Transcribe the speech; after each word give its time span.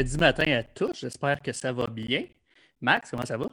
vendredi 0.00 0.18
matin 0.18 0.52
à 0.52 0.62
tous. 0.62 1.00
J'espère 1.00 1.42
que 1.42 1.52
ça 1.52 1.72
va 1.72 1.86
bien. 1.86 2.24
Max, 2.80 3.10
comment 3.10 3.26
ça 3.26 3.36
va? 3.36 3.48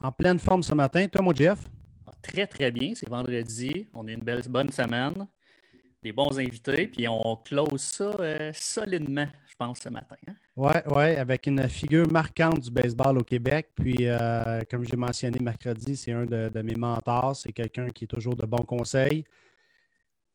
En 0.00 0.10
pleine 0.10 0.38
forme 0.38 0.62
ce 0.62 0.74
matin. 0.74 1.06
Toi, 1.06 1.20
mon 1.20 1.34
Jeff? 1.34 1.58
Ah, 2.06 2.12
très, 2.22 2.46
très 2.46 2.70
bien. 2.70 2.92
C'est 2.94 3.08
vendredi. 3.08 3.86
On 3.92 4.08
a 4.08 4.12
une 4.12 4.20
belle, 4.20 4.40
bonne 4.48 4.70
semaine. 4.70 5.26
Des 6.02 6.12
bons 6.12 6.38
invités. 6.38 6.86
Puis 6.86 7.06
on 7.08 7.36
close 7.44 7.82
ça 7.82 8.04
euh, 8.20 8.50
solidement, 8.54 9.26
je 9.46 9.54
pense, 9.58 9.80
ce 9.80 9.90
matin. 9.90 10.16
Oui, 10.56 10.70
hein? 10.74 10.82
ouais, 10.96 11.16
avec 11.18 11.46
une 11.46 11.68
figure 11.68 12.10
marquante 12.10 12.60
du 12.60 12.70
baseball 12.70 13.18
au 13.18 13.24
Québec. 13.24 13.68
Puis, 13.74 13.96
euh, 14.00 14.62
comme 14.70 14.86
j'ai 14.86 14.96
mentionné 14.96 15.40
mercredi, 15.40 15.94
c'est 15.94 16.12
un 16.12 16.24
de, 16.24 16.48
de 16.48 16.62
mes 16.62 16.74
mentors. 16.74 17.36
C'est 17.36 17.52
quelqu'un 17.52 17.90
qui 17.90 18.04
est 18.04 18.08
toujours 18.08 18.34
de 18.34 18.46
bons 18.46 18.64
conseils. 18.64 19.24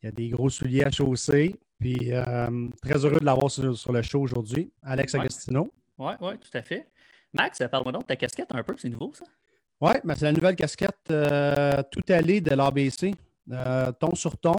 Il 0.00 0.06
y 0.06 0.08
a 0.08 0.12
des 0.12 0.28
gros 0.28 0.50
souliers 0.50 0.84
à 0.84 0.90
chausser. 0.92 1.56
Puis 1.78 2.12
euh, 2.12 2.68
très 2.82 3.04
heureux 3.04 3.20
de 3.20 3.24
l'avoir 3.24 3.50
sur, 3.50 3.92
le 3.92 4.02
show 4.02 4.20
aujourd'hui. 4.20 4.70
Alex 4.82 5.14
Agostino. 5.14 5.70
Oui, 5.98 6.12
oui, 6.20 6.38
tout 6.38 6.56
à 6.56 6.62
fait. 6.62 6.88
Max, 7.32 7.62
parle-moi 7.70 7.92
donc 7.92 8.02
de 8.02 8.06
ta 8.06 8.16
casquette 8.16 8.48
un 8.50 8.62
peu, 8.62 8.74
c'est 8.78 8.88
nouveau 8.88 9.12
ça? 9.14 9.24
Oui, 9.80 9.92
ben, 10.04 10.14
c'est 10.14 10.24
la 10.24 10.32
nouvelle 10.32 10.56
casquette 10.56 10.96
euh, 11.10 11.82
tout 11.90 12.02
allée 12.08 12.40
de 12.40 12.54
l'ABC. 12.54 13.14
Euh, 13.52 13.92
ton 13.92 14.14
sur 14.14 14.36
ton. 14.38 14.56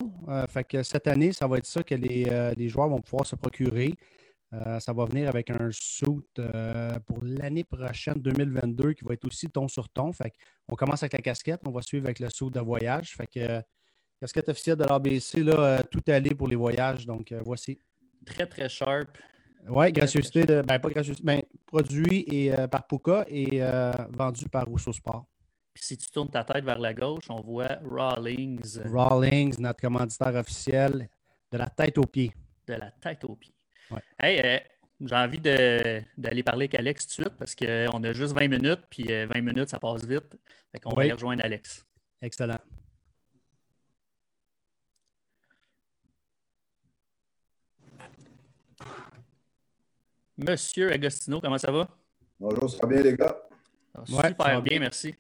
fait 0.48 0.64
que 0.64 0.82
cette 0.84 1.08
année, 1.08 1.34
ça 1.34 1.48
va 1.48 1.58
être 1.58 1.66
ça 1.66 1.84
que 1.84 1.96
les, 1.96 2.70
joueurs 2.70 2.88
vont 2.88 3.02
pouvoir 3.02 3.26
se 3.26 3.36
procurer. 3.36 3.94
ça 4.80 4.94
va 4.94 5.06
venir 5.06 5.28
avec 5.28 5.50
un 5.50 5.70
suit 5.72 6.24
pour 7.06 7.18
l'année 7.22 7.66
prochaine, 7.66 8.14
2022, 8.16 8.94
qui 8.94 9.04
va 9.04 9.16
être 9.16 9.26
aussi 9.26 9.50
ton 9.50 9.68
sur 9.68 9.90
ton. 9.90 10.14
Fait 10.14 10.32
on 10.70 10.76
commence 10.76 11.04
avec 11.04 11.14
la 11.14 11.20
casquette, 11.20 11.62
on 11.66 11.72
va 11.72 11.82
suivre 11.82 12.06
avec 12.06 12.20
le 12.20 12.30
suit 12.30 12.50
de 12.50 12.62
voyage. 12.62 13.16
Fait 13.18 13.28
que 13.28 13.62
Casquette 14.20 14.50
officielle 14.50 14.78
de 14.78 14.84
l'ABC, 14.84 15.44
là, 15.44 15.60
euh, 15.60 15.84
tout 15.92 16.02
allé 16.08 16.34
pour 16.34 16.48
les 16.48 16.56
voyages. 16.56 17.06
Donc, 17.06 17.32
euh, 17.32 17.42
voici. 17.46 17.78
Très, 18.26 18.48
très 18.48 18.68
sharp. 18.68 19.18
Oui, 19.70 19.92
gracieuseté 19.92 20.46
de. 20.46 20.62
Ben, 20.62 20.80
pas 20.80 20.90
gracieuseté, 20.90 21.24
ben, 21.24 21.42
produit 21.66 22.26
et, 22.28 22.58
euh, 22.58 22.68
par 22.68 22.88
Puka 22.88 23.26
et 23.28 23.62
vendu 24.10 24.50
par 24.50 24.66
Rousseau 24.66 24.94
Sport. 24.94 25.26
Puis 25.74 25.84
si 25.84 25.98
tu 25.98 26.10
tournes 26.10 26.30
ta 26.30 26.44
tête 26.44 26.66
vers 26.66 26.80
la 26.80 26.94
gauche, 26.94 27.26
on 27.30 27.42
voit 27.42 27.78
Rawlings. 27.88 28.80
Rawlings, 28.86 29.60
notre 29.60 29.80
commanditaire 29.80 30.34
officiel, 30.34 31.08
de 31.52 31.58
la 31.58 31.68
tête 31.68 31.98
aux 32.00 32.06
pieds. 32.06 32.32
De 32.66 32.74
la 32.74 32.90
tête 32.90 33.24
aux 33.26 33.36
pieds. 33.36 33.54
Ouais. 33.92 34.02
Hey, 34.20 34.62
j'ai 35.00 35.16
envie 35.16 35.40
d'aller 35.40 36.44
parler 36.44 36.64
avec 36.64 36.74
Alex 36.74 37.06
tout 37.06 37.22
de 37.22 37.28
suite 37.28 37.38
parce 37.38 37.54
qu'on 37.54 38.04
a 38.04 38.14
juste 38.14 38.34
20 38.34 38.48
minutes, 38.48 38.82
puis 38.90 39.04
20 39.04 39.42
minutes, 39.42 39.70
ça 39.70 39.78
passe 39.78 40.04
vite. 40.04 40.36
Fait 40.72 40.80
qu'on 40.80 40.96
va 40.96 41.06
y 41.06 41.12
rejoindre 41.12 41.46
Alex. 41.46 41.86
Excellent. 42.22 42.58
Monsieur 50.38 50.92
Agostino, 50.92 51.42
comment 51.42 51.58
ça 51.58 51.72
va? 51.72 51.88
Bonjour, 52.40 52.70
ça 52.70 52.78
va 52.84 52.88
bien, 52.88 53.02
les 53.02 53.16
gars? 53.16 53.36
super 54.06 54.62
bien, 54.62 54.80
merci. 54.80 55.16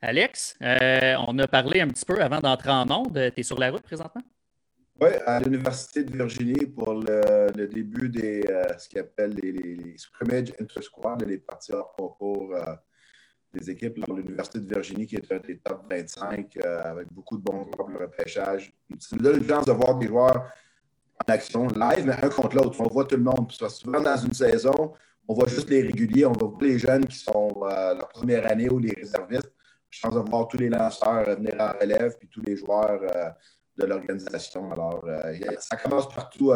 Alex, 0.00 0.56
euh, 0.62 1.16
on 1.26 1.36
a 1.40 1.48
parlé 1.48 1.80
un 1.80 1.88
petit 1.88 2.04
peu 2.04 2.22
avant 2.22 2.38
d'entrer 2.38 2.70
en 2.70 2.88
onde. 2.88 3.14
Tu 3.34 3.40
es 3.40 3.42
sur 3.42 3.58
la 3.58 3.72
route 3.72 3.82
présentement? 3.82 4.22
Oui, 5.00 5.08
à 5.26 5.40
l'Université 5.40 6.04
de 6.04 6.16
Virginie 6.16 6.66
pour 6.66 6.94
le, 6.94 7.66
début 7.66 8.08
des 8.08 8.44
euh, 8.48 8.78
ce 8.78 8.88
qu'ils 8.88 9.00
appellent 9.00 9.34
les, 9.42 9.50
les, 9.50 9.98
scrimmage 9.98 10.52
inter-squad, 10.60 11.24
les 11.24 11.38
parties 11.38 11.72
hors 11.72 11.92
concours 11.96 12.54
euh, 12.54 12.74
des 13.52 13.70
équipes 13.70 13.98
l'Université 14.06 14.60
de 14.60 14.66
Virginie, 14.66 15.08
qui 15.08 15.16
est 15.16 15.32
un 15.32 15.40
des 15.40 15.58
top 15.58 15.82
25 15.90 16.56
avec 16.64 17.12
beaucoup 17.12 17.38
de 17.38 17.42
bons 17.42 17.64
joueurs 17.64 17.70
pour 17.70 17.88
le 17.88 17.98
repêchage. 17.98 18.72
C'est 19.00 19.16
une 19.16 19.48
chance 19.48 19.66
de 19.66 19.72
voir 19.72 19.96
des 19.96 20.06
joueurs 20.06 20.48
en 21.26 21.32
action 21.32 21.66
live, 21.68 22.06
mais 22.06 22.14
un 22.22 22.28
contre 22.28 22.56
l'autre. 22.56 22.80
On 22.80 22.88
voit 22.88 23.04
tout 23.04 23.16
le 23.16 23.22
monde. 23.22 23.50
souvent, 23.50 24.00
dans 24.00 24.16
une 24.16 24.32
saison, 24.32 24.92
on 25.26 25.34
voit 25.34 25.48
juste 25.48 25.68
les 25.68 25.82
réguliers, 25.82 26.26
on 26.26 26.32
voit 26.32 26.56
les 26.60 26.78
jeunes 26.78 27.06
qui 27.06 27.18
sont 27.18 27.52
euh, 27.62 27.94
leur 27.94 28.08
première 28.08 28.50
année 28.50 28.70
ou 28.70 28.78
les 28.78 28.92
réservistes. 28.92 29.52
Je 29.90 30.00
pense 30.00 30.14
de 30.14 30.20
voir 30.20 30.48
tous 30.48 30.58
les 30.58 30.68
lanceurs 30.68 31.24
venir 31.36 31.54
en 31.58 31.72
relève, 31.78 32.16
puis 32.18 32.28
tous 32.28 32.42
les 32.42 32.56
joueurs 32.56 33.00
euh, 33.02 33.30
de 33.76 33.86
l'organisation. 33.86 34.70
Alors, 34.72 35.04
euh, 35.06 35.34
ça 35.58 35.76
commence 35.76 36.08
partout, 36.12 36.52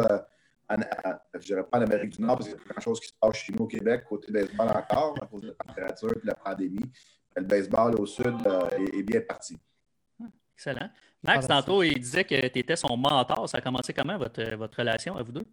je 0.69 0.75
ne 0.75 1.39
dirais 1.39 1.63
pas 1.63 1.79
en 1.79 1.81
Amérique 1.81 2.17
du 2.17 2.21
Nord, 2.21 2.37
parce 2.37 2.49
qu'il 2.49 2.57
y 2.57 2.61
a 2.61 2.63
quelque 2.65 2.81
chose 2.81 2.99
qui 2.99 3.07
se 3.07 3.13
passe 3.19 3.35
chez 3.35 3.53
nous 3.53 3.65
au 3.65 3.67
Québec, 3.67 4.05
côté 4.07 4.31
baseball 4.31 4.69
encore, 4.69 5.15
à 5.21 5.25
cause 5.27 5.41
de 5.41 5.47
la 5.47 5.53
température 5.53 6.11
et 6.11 6.19
de 6.19 6.27
la 6.27 6.35
pandémie. 6.35 6.91
Le 7.35 7.43
baseball 7.43 7.99
au 7.99 8.05
sud 8.05 8.35
est 8.79 9.03
bien 9.03 9.21
parti. 9.21 9.57
Excellent. 10.55 10.89
Max, 11.23 11.47
tantôt, 11.47 11.83
il 11.83 11.99
disait 11.99 12.23
que 12.23 12.47
tu 12.47 12.59
étais 12.59 12.75
son 12.75 12.97
mentor. 12.97 13.47
Ça 13.47 13.57
a 13.57 13.61
commencé 13.61 13.93
comment, 13.93 14.17
votre, 14.17 14.43
votre 14.55 14.77
relation 14.77 15.15
à 15.15 15.23
vous 15.23 15.31
deux? 15.31 15.45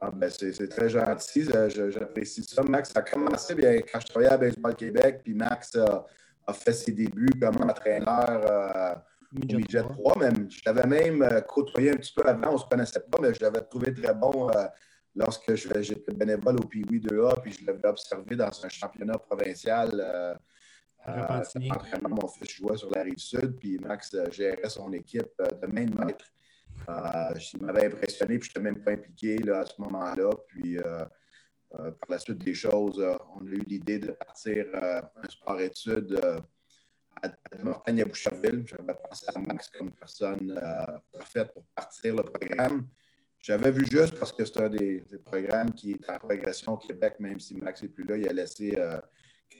Ah, 0.00 0.10
ben 0.10 0.28
c'est 0.28 0.68
très 0.68 0.88
gentil. 0.88 1.44
J'apprécie 1.44 2.42
ça. 2.42 2.62
Max, 2.64 2.90
ça 2.90 3.00
a 3.00 3.02
commencé 3.02 3.54
bien 3.54 3.80
quand 3.80 4.00
je 4.00 4.06
travaillais 4.06 4.32
à 4.32 4.36
Baseball 4.36 4.74
Québec, 4.74 5.20
puis 5.22 5.34
Max 5.34 5.76
a, 5.76 6.06
fait 6.52 6.72
ses 6.72 6.92
débuts 6.92 7.30
comme 7.40 7.56
entraîneur 7.62 8.26
euh, 8.28 8.94
au 9.36 9.56
Midget 9.56 9.82
3. 9.82 10.18
Même. 10.18 10.50
Je 10.50 10.60
l'avais 10.66 10.86
même 10.86 11.22
euh, 11.22 11.40
côtoyé 11.42 11.90
un 11.90 11.96
petit 11.96 12.12
peu 12.12 12.22
avant, 12.26 12.50
on 12.50 12.52
ne 12.54 12.58
se 12.58 12.64
connaissait 12.64 13.00
pas, 13.00 13.18
mais 13.20 13.32
je 13.32 13.40
l'avais 13.40 13.60
trouvé 13.60 13.94
très 13.94 14.12
bon 14.12 14.50
euh, 14.50 14.66
lorsque 15.14 15.54
j'étais 15.54 16.12
bénévole 16.12 16.56
au 16.56 16.66
Pee-Wee 16.66 17.00
2A, 17.00 17.40
puis 17.40 17.52
je 17.52 17.66
l'avais 17.66 17.88
observé 17.88 18.36
dans 18.36 18.50
un 18.64 18.68
championnat 18.68 19.18
provincial 19.18 19.90
euh, 19.94 20.34
euh, 21.08 21.42
mon 22.08 22.28
fils 22.28 22.50
jouait 22.50 22.76
sur 22.76 22.90
la 22.90 23.02
rive 23.02 23.18
sud, 23.18 23.56
puis 23.58 23.78
Max 23.78 24.14
euh, 24.14 24.30
gérait 24.30 24.68
son 24.68 24.92
équipe 24.92 25.32
euh, 25.40 25.46
de 25.46 25.66
main 25.66 25.84
de 25.84 25.98
maître. 25.98 26.26
il 27.54 27.62
m'avait 27.62 27.86
impressionné, 27.86 28.38
puis 28.38 28.48
je 28.48 28.58
n'étais 28.58 28.70
même 28.72 28.82
pas 28.82 28.92
impliqué 28.92 29.38
là, 29.38 29.60
à 29.60 29.66
ce 29.66 29.80
moment-là. 29.80 30.30
Puis 30.48 30.78
par 31.70 32.10
la 32.10 32.18
suite 32.18 32.38
des 32.38 32.54
choses, 32.54 33.00
on 33.34 33.46
a 33.46 33.50
eu 33.50 33.64
l'idée 33.66 33.98
de 33.98 34.12
partir 34.12 34.66
un 34.74 35.28
sport-études 35.28 36.20
à, 37.22 37.28
à 37.28 37.62
Montagne 37.62 38.02
à 38.02 38.04
Boucherville. 38.04 38.64
J'avais 38.66 38.94
pensé 38.94 39.26
à 39.34 39.38
Max 39.38 39.70
comme 39.70 39.90
personne 39.92 40.60
parfaite 41.12 41.52
pour 41.52 41.64
partir 41.74 42.16
le 42.16 42.24
programme. 42.24 42.86
J'avais 43.38 43.70
vu 43.70 43.86
juste 43.90 44.18
parce 44.18 44.32
que 44.32 44.44
c'est 44.44 44.60
un 44.60 44.68
des, 44.68 45.02
programmes 45.24 45.72
qui 45.72 45.92
est 45.92 46.10
en 46.10 46.18
progression 46.18 46.74
au 46.74 46.78
Québec, 46.78 47.16
même 47.18 47.40
si 47.40 47.54
Max 47.56 47.82
n'est 47.82 47.88
plus 47.88 48.04
là, 48.04 48.16
il 48.16 48.28
a 48.28 48.32
laissé 48.32 48.76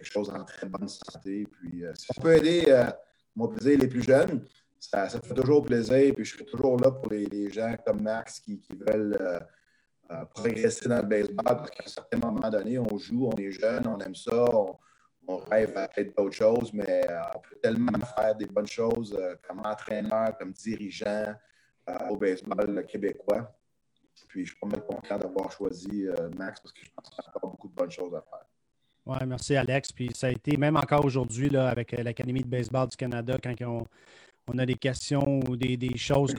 quelque 0.02 0.12
chose 0.12 0.30
en 0.30 0.44
très 0.44 0.66
bonne 0.66 0.88
santé. 0.88 1.46
Puis, 1.46 1.84
euh, 1.84 1.92
si 1.94 2.06
ça 2.06 2.20
peut 2.20 2.34
aider, 2.34 2.64
euh, 2.68 2.90
mon 3.36 3.48
plaisir, 3.48 3.78
les 3.78 3.88
plus 3.88 4.02
jeunes, 4.02 4.44
ça, 4.78 5.08
fait 5.08 5.34
toujours 5.34 5.64
plaisir. 5.64 6.12
Puis, 6.14 6.24
je 6.24 6.36
suis 6.36 6.44
toujours 6.44 6.78
là 6.80 6.90
pour 6.90 7.10
les, 7.10 7.50
gens 7.50 7.74
comme 7.86 8.02
Max 8.02 8.40
qui, 8.40 8.60
veulent 8.86 9.16
euh, 9.20 10.24
progresser 10.34 10.88
dans 10.88 10.96
le 10.96 11.06
baseball 11.06 11.44
parce 11.44 11.70
qu'à 11.70 11.84
un 11.84 11.88
certain 11.88 12.18
moment 12.18 12.50
donné, 12.50 12.78
on 12.78 12.98
joue, 12.98 13.30
on 13.32 13.36
est 13.36 13.52
jeune, 13.52 13.86
on 13.86 13.98
aime 13.98 14.14
ça, 14.14 14.44
on, 14.44 14.78
rêve 15.50 15.74
à 15.78 15.88
faire 15.88 16.12
d'autres 16.19 16.34
choses, 16.34 16.72
mais 16.74 17.06
on 17.34 17.38
peut 17.38 17.56
tellement 17.62 17.98
faire 18.16 18.34
des 18.34 18.44
bonnes 18.44 18.66
choses 18.66 19.16
comme 19.48 19.60
entraîneur, 19.64 20.36
comme 20.36 20.52
dirigeant 20.52 21.34
au 22.10 22.16
baseball 22.16 22.84
québécois. 22.86 23.56
Puis, 24.28 24.44
je 24.44 24.50
suis 24.50 24.60
pas 24.60 24.66
mal 24.66 24.84
content 24.84 25.16
d'avoir 25.16 25.50
choisi 25.50 26.06
Max 26.36 26.60
parce 26.60 26.72
que 26.72 26.84
je 26.84 26.90
pense 26.90 27.08
qu'il 27.08 27.22
y 27.22 27.26
a 27.26 27.30
encore 27.30 27.50
beaucoup 27.52 27.69
de 27.69 27.74
bonnes 27.74 27.90
choses 27.90 28.14
à 28.14 28.20
faire. 28.20 28.51
Oui, 29.04 29.16
merci 29.26 29.56
Alex. 29.56 29.92
Puis 29.92 30.10
ça 30.14 30.28
a 30.28 30.30
été, 30.30 30.56
même 30.56 30.76
encore 30.76 31.04
aujourd'hui, 31.04 31.54
avec 31.56 31.92
euh, 31.94 32.02
l'Académie 32.04 32.42
de 32.42 32.46
baseball 32.48 32.88
du 32.88 32.96
Canada, 32.96 33.36
quand 33.42 33.54
on, 34.49 34.58
a 34.58 34.66
des 34.66 34.76
questions 34.76 35.40
ou 35.49 35.56
des, 35.56 35.96
choses, 35.96 36.34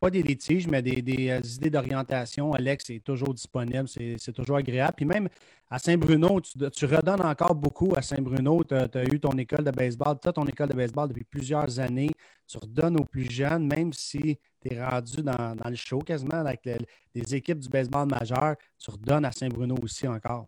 pas 0.00 0.10
des 0.10 0.22
litiges, 0.22 0.68
mais 0.68 0.82
des, 0.82 1.30
euh, 1.30 1.40
idées 1.40 1.70
d'orientation, 1.70 2.52
Alex 2.52 2.90
est 2.90 3.02
toujours 3.02 3.32
disponible, 3.32 3.88
c'est 3.88 4.32
toujours 4.32 4.56
agréable. 4.56 4.92
Puis 4.96 5.06
même 5.06 5.28
à 5.70 5.78
Saint-Bruno, 5.78 6.40
tu, 6.40 6.84
redonnes 6.84 7.22
encore 7.22 7.54
beaucoup 7.54 7.94
à 7.96 8.02
Saint-Bruno. 8.02 8.62
Tu 8.64 8.74
as, 8.74 9.04
eu 9.04 9.18
ton 9.18 9.32
école 9.38 9.64
de 9.64 9.70
baseball, 9.70 10.18
tu 10.20 10.28
as 10.28 10.32
ton 10.32 10.44
école 10.44 10.68
de 10.68 10.76
baseball 10.76 11.08
depuis 11.08 11.24
plusieurs 11.24 11.80
années. 11.80 12.10
Tu 12.46 12.58
redonnes 12.58 13.00
aux 13.00 13.04
plus 13.04 13.30
jeunes, 13.30 13.66
même 13.66 13.92
si 13.94 14.38
tu 14.60 14.74
es 14.74 14.84
rendu 14.84 15.22
dans, 15.22 15.56
le 15.64 15.76
show 15.76 16.00
quasiment 16.00 16.40
avec 16.40 16.68
les 17.14 17.34
équipes 17.34 17.58
du 17.58 17.68
baseball 17.70 18.06
majeur, 18.06 18.56
tu 18.78 18.90
redonnes 18.90 19.24
à 19.24 19.32
Saint-Bruno 19.32 19.76
aussi 19.82 20.06
encore. 20.06 20.46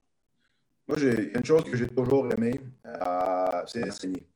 Moi, 0.90 0.98
a 0.98 1.38
une 1.38 1.44
chose 1.44 1.62
que 1.62 1.76
j'ai 1.76 1.86
toujours 1.86 2.32
aimé, 2.32 2.60
euh, 2.84 3.62
c'est 3.64 3.88
enseigner. 3.88 4.26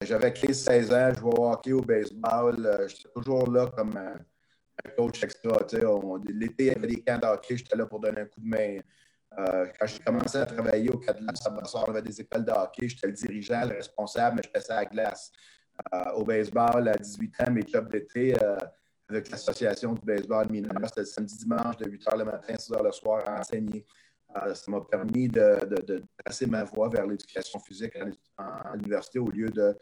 J'avais 0.00 0.30
15-16 0.30 0.94
ans, 0.94 1.12
je 1.12 1.18
jouais 1.18 1.34
au 1.36 1.50
hockey, 1.50 1.72
au 1.72 1.80
baseball. 1.80 2.64
Euh, 2.64 2.86
j'étais 2.86 3.08
toujours 3.12 3.50
là 3.50 3.66
comme 3.76 3.96
un, 3.96 4.14
coach 4.96 5.24
extra. 5.24 5.58
L'été, 6.28 6.66
il 6.66 6.66
y 6.66 6.70
avait 6.70 6.86
des 6.86 7.02
camps 7.02 7.18
de 7.18 7.26
j'étais 7.50 7.76
là 7.76 7.84
pour 7.86 7.98
donner 7.98 8.20
un 8.20 8.26
coup 8.26 8.40
de 8.40 8.46
main. 8.46 8.78
Euh, 9.40 9.66
quand 9.76 9.86
j'ai 9.88 9.98
commencé 9.98 10.38
à 10.38 10.46
travailler 10.46 10.88
au 10.88 11.02
Sabrassard, 11.34 11.86
on 11.88 11.90
avait 11.90 12.02
des 12.02 12.20
écoles 12.20 12.44
de 12.44 12.52
hockey, 12.52 12.88
j'étais 12.88 13.08
le 13.08 13.14
dirigeant, 13.14 13.62
le 13.62 13.74
responsable, 13.74 14.36
mais 14.36 14.42
je 14.44 14.50
passais 14.50 14.72
à 14.72 14.76
la 14.76 14.84
glace. 14.84 15.32
au 16.14 16.22
baseball, 16.22 16.86
à 16.86 16.94
18 16.94 17.34
ans, 17.40 17.50
mes 17.50 17.64
clubs 17.64 17.90
d'été 17.90 18.36
avec 19.08 19.30
l'association 19.30 19.94
du 19.94 20.02
baseball 20.02 20.48
mineur, 20.48 20.76
c'était 20.86 21.00
le 21.00 21.06
samedi 21.06 21.38
dimanche 21.38 21.76
de 21.78 21.90
8 21.90 22.04
h 22.04 22.18
le 22.18 22.24
matin, 22.24 22.54
6 22.56 22.70
h 22.70 22.84
le 22.84 22.92
soir 22.92 23.24
à 23.26 23.40
enseigner. 23.40 23.84
Euh, 24.36 24.54
ça 24.54 24.70
m'a 24.70 24.80
permis 24.82 25.28
de, 25.28 25.58
de, 25.64 26.46
ma 26.46 26.64
voie 26.64 26.88
vers 26.88 27.06
l'éducation 27.06 27.58
physique 27.60 27.96
à, 28.36 28.74
l'université 28.76 29.18
au 29.18 29.30
lieu 29.30 29.48
de. 29.48 29.76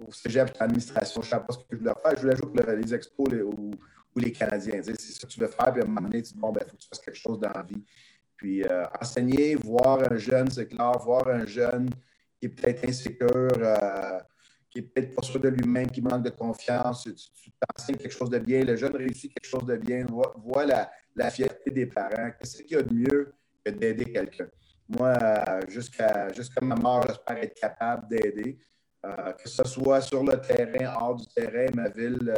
Au 0.00 0.10
cégep, 0.10 0.56
l'administration, 0.58 1.22
je 1.22 1.26
ne 1.26 1.30
savais 1.30 1.46
pas 1.46 1.52
ce 1.52 1.58
que 1.58 1.64
je 1.70 1.76
voulais 1.76 1.92
faire. 2.02 2.16
Je 2.16 2.20
voulais 2.20 2.36
jouer 2.36 2.76
les 2.82 2.94
expos 2.94 3.32
ou, 3.44 3.70
ou 4.14 4.18
les 4.18 4.32
Canadiens. 4.32 4.80
C'est 4.82 4.96
ça 4.96 5.26
que 5.26 5.32
tu 5.32 5.38
veux 5.38 5.46
faire, 5.46 5.72
puis 5.72 5.82
à 5.82 5.84
un 5.84 5.88
moment 5.88 6.00
donné, 6.00 6.22
tu 6.22 6.32
dis, 6.32 6.38
bon, 6.38 6.50
il 6.50 6.54
ben, 6.54 6.66
faut 6.66 6.76
que 6.76 6.82
tu 6.82 6.88
fasses 6.88 7.00
quelque 7.00 7.18
chose 7.18 7.38
dans 7.38 7.50
la 7.50 7.62
vie. 7.62 7.84
Puis 8.36 8.64
euh, 8.64 8.84
enseigner, 9.00 9.54
voir 9.54 10.10
un 10.10 10.16
jeune 10.16 10.50
c'est 10.50 10.66
clair, 10.66 10.98
voir 10.98 11.28
un 11.28 11.46
jeune 11.46 11.88
qui 12.40 12.46
est 12.46 12.48
peut-être 12.48 12.88
insécure, 12.88 13.28
euh, 13.30 14.18
qui 14.74 14.80
est 14.80 14.82
peut-être 14.82 15.14
pas 15.14 15.22
sûr 15.22 15.38
de 15.38 15.48
lui-même, 15.48 15.88
qui 15.88 16.02
manque 16.02 16.24
de 16.24 16.30
confiance, 16.30 17.04
tu, 17.04 17.50
t'enseignes 17.52 17.96
quelque 17.96 18.12
chose 18.12 18.28
de 18.28 18.38
bien, 18.38 18.64
le 18.64 18.74
jeune 18.74 18.96
réussit 18.96 19.32
quelque 19.32 19.48
chose 19.48 19.64
de 19.64 19.76
bien, 19.76 20.04
vois, 20.06 20.66
la, 20.66 20.90
la, 21.14 21.30
fierté 21.30 21.70
des 21.70 21.86
parents. 21.86 22.30
Qu'est-ce 22.38 22.62
qu'il 22.62 22.76
y 22.76 22.80
a 22.80 22.82
de 22.82 22.92
mieux 22.92 23.32
que 23.64 23.70
d'aider 23.70 24.06
quelqu'un? 24.06 24.48
Moi, 24.88 25.16
jusqu'à 25.68 26.32
ma 26.60 26.74
mort, 26.74 27.06
j'espère 27.06 27.38
être 27.38 27.54
capable 27.54 28.08
d'aider. 28.08 28.58
Euh, 29.06 29.32
que 29.32 29.48
ce 29.48 29.62
soit 29.64 30.00
sur 30.00 30.24
le 30.24 30.40
terrain, 30.40 30.94
hors 30.98 31.14
du 31.14 31.26
terrain, 31.26 31.66
ma 31.74 31.88
ville, 31.90 32.34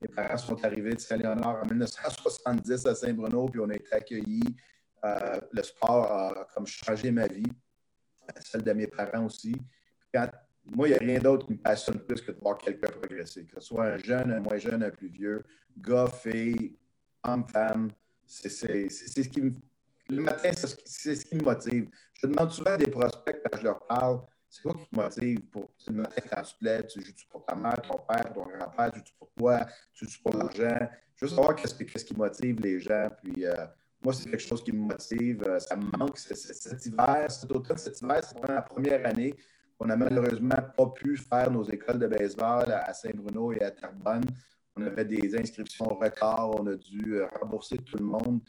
mes 0.00 0.08
parents 0.08 0.36
sont 0.36 0.64
arrivés 0.64 0.94
de 0.94 1.00
Saint-Léonard 1.00 1.60
en 1.62 1.66
1970 1.66 2.86
à 2.86 2.94
Saint-Bruno, 2.94 3.46
puis 3.46 3.60
on 3.60 3.68
a 3.68 3.74
été 3.74 3.92
accueillis. 3.92 4.56
Euh, 5.04 5.40
le 5.52 5.62
sport 5.62 6.10
a 6.10 6.48
comme 6.54 6.66
changé 6.66 7.10
ma 7.10 7.26
vie, 7.26 7.52
celle 8.40 8.62
de 8.62 8.72
mes 8.72 8.86
parents 8.86 9.26
aussi. 9.26 9.54
Moi, 10.74 10.88
il 10.88 10.92
n'y 10.92 10.96
a 10.96 11.00
rien 11.00 11.18
d'autre 11.18 11.46
qui 11.46 11.52
me 11.52 11.58
passionne 11.58 11.98
plus 12.00 12.20
que 12.20 12.32
de 12.32 12.38
voir 12.40 12.58
quelqu'un 12.58 12.88
progresser, 12.88 13.44
que 13.44 13.60
ce 13.60 13.68
soit 13.68 13.84
un 13.84 13.98
jeune, 13.98 14.32
un 14.32 14.40
moins 14.40 14.58
jeune, 14.58 14.82
un 14.82 14.90
plus 14.90 15.08
vieux, 15.08 15.42
gars, 15.76 16.06
fille, 16.06 16.76
homme, 17.24 17.46
femme. 17.48 17.90
C'est 18.26 18.48
ce 18.50 19.28
qui 19.28 19.40
me. 19.40 19.52
Le 20.10 20.22
matin, 20.22 20.50
c'est 20.52 21.16
ce 21.16 21.24
qui 21.24 21.36
me 21.36 21.42
motive. 21.42 21.88
Je 22.14 22.26
demande 22.26 22.50
souvent 22.50 22.72
à 22.72 22.76
des 22.76 22.90
prospects 22.90 23.40
quand 23.44 23.58
je 23.58 23.64
leur 23.64 23.86
parle 23.86 24.20
c'est 24.48 24.62
quoi 24.62 24.74
qui 24.74 24.88
te 24.88 24.96
motive 24.96 25.40
pour 25.50 25.70
le 25.88 25.94
matin 25.94 26.22
quand 26.30 26.42
tu 26.42 26.54
te 26.54 26.64
lèves, 26.64 26.86
tu 26.86 27.02
joues 27.02 27.12
pour 27.30 27.44
ta 27.44 27.54
mère, 27.54 27.80
ton 27.82 27.98
père, 27.98 28.32
ton 28.32 28.46
grand-père, 28.46 28.92
tu 28.92 29.00
joues 29.00 29.18
pour 29.18 29.30
toi, 29.36 29.66
tu 29.92 30.08
joues 30.08 30.22
pour 30.22 30.34
l'argent? 30.34 30.88
Juste 31.16 31.34
savoir 31.34 31.54
qu'est-ce, 31.54 32.04
qui 32.04 32.16
motive 32.16 32.60
les 32.60 32.80
gens. 32.80 33.08
Puis 33.22 33.44
euh, 33.44 33.66
moi, 34.02 34.14
c'est 34.14 34.30
quelque 34.30 34.42
chose 34.42 34.64
qui 34.64 34.72
me 34.72 34.80
motive. 34.80 35.42
Euh, 35.46 35.58
ça 35.58 35.76
me 35.76 35.90
manque 35.96 36.16
cet 36.18 36.86
hiver, 36.86 37.30
cet 37.30 37.50
automne, 37.52 37.76
cet 37.76 38.00
hiver, 38.00 38.24
c'est 38.24 38.48
la 38.48 38.62
première 38.62 39.04
année 39.06 39.34
qu'on 39.78 39.86
n'a 39.86 39.96
malheureusement 39.96 40.56
pas 40.76 40.86
pu 40.86 41.16
faire 41.16 41.50
nos 41.50 41.64
écoles 41.64 41.98
de 41.98 42.08
baseball 42.08 42.70
à 42.72 42.92
Saint-Bruno 42.92 43.52
et 43.52 43.62
à 43.62 43.70
Terrebonne. 43.70 44.24
On 44.76 44.82
avait 44.82 45.04
des 45.04 45.36
inscriptions 45.36 45.86
records, 45.86 46.56
on 46.60 46.66
a 46.66 46.74
dû 46.74 47.16
euh, 47.16 47.26
rembourser 47.40 47.78
tout 47.78 47.96
le 47.98 48.04
monde. 48.04 48.40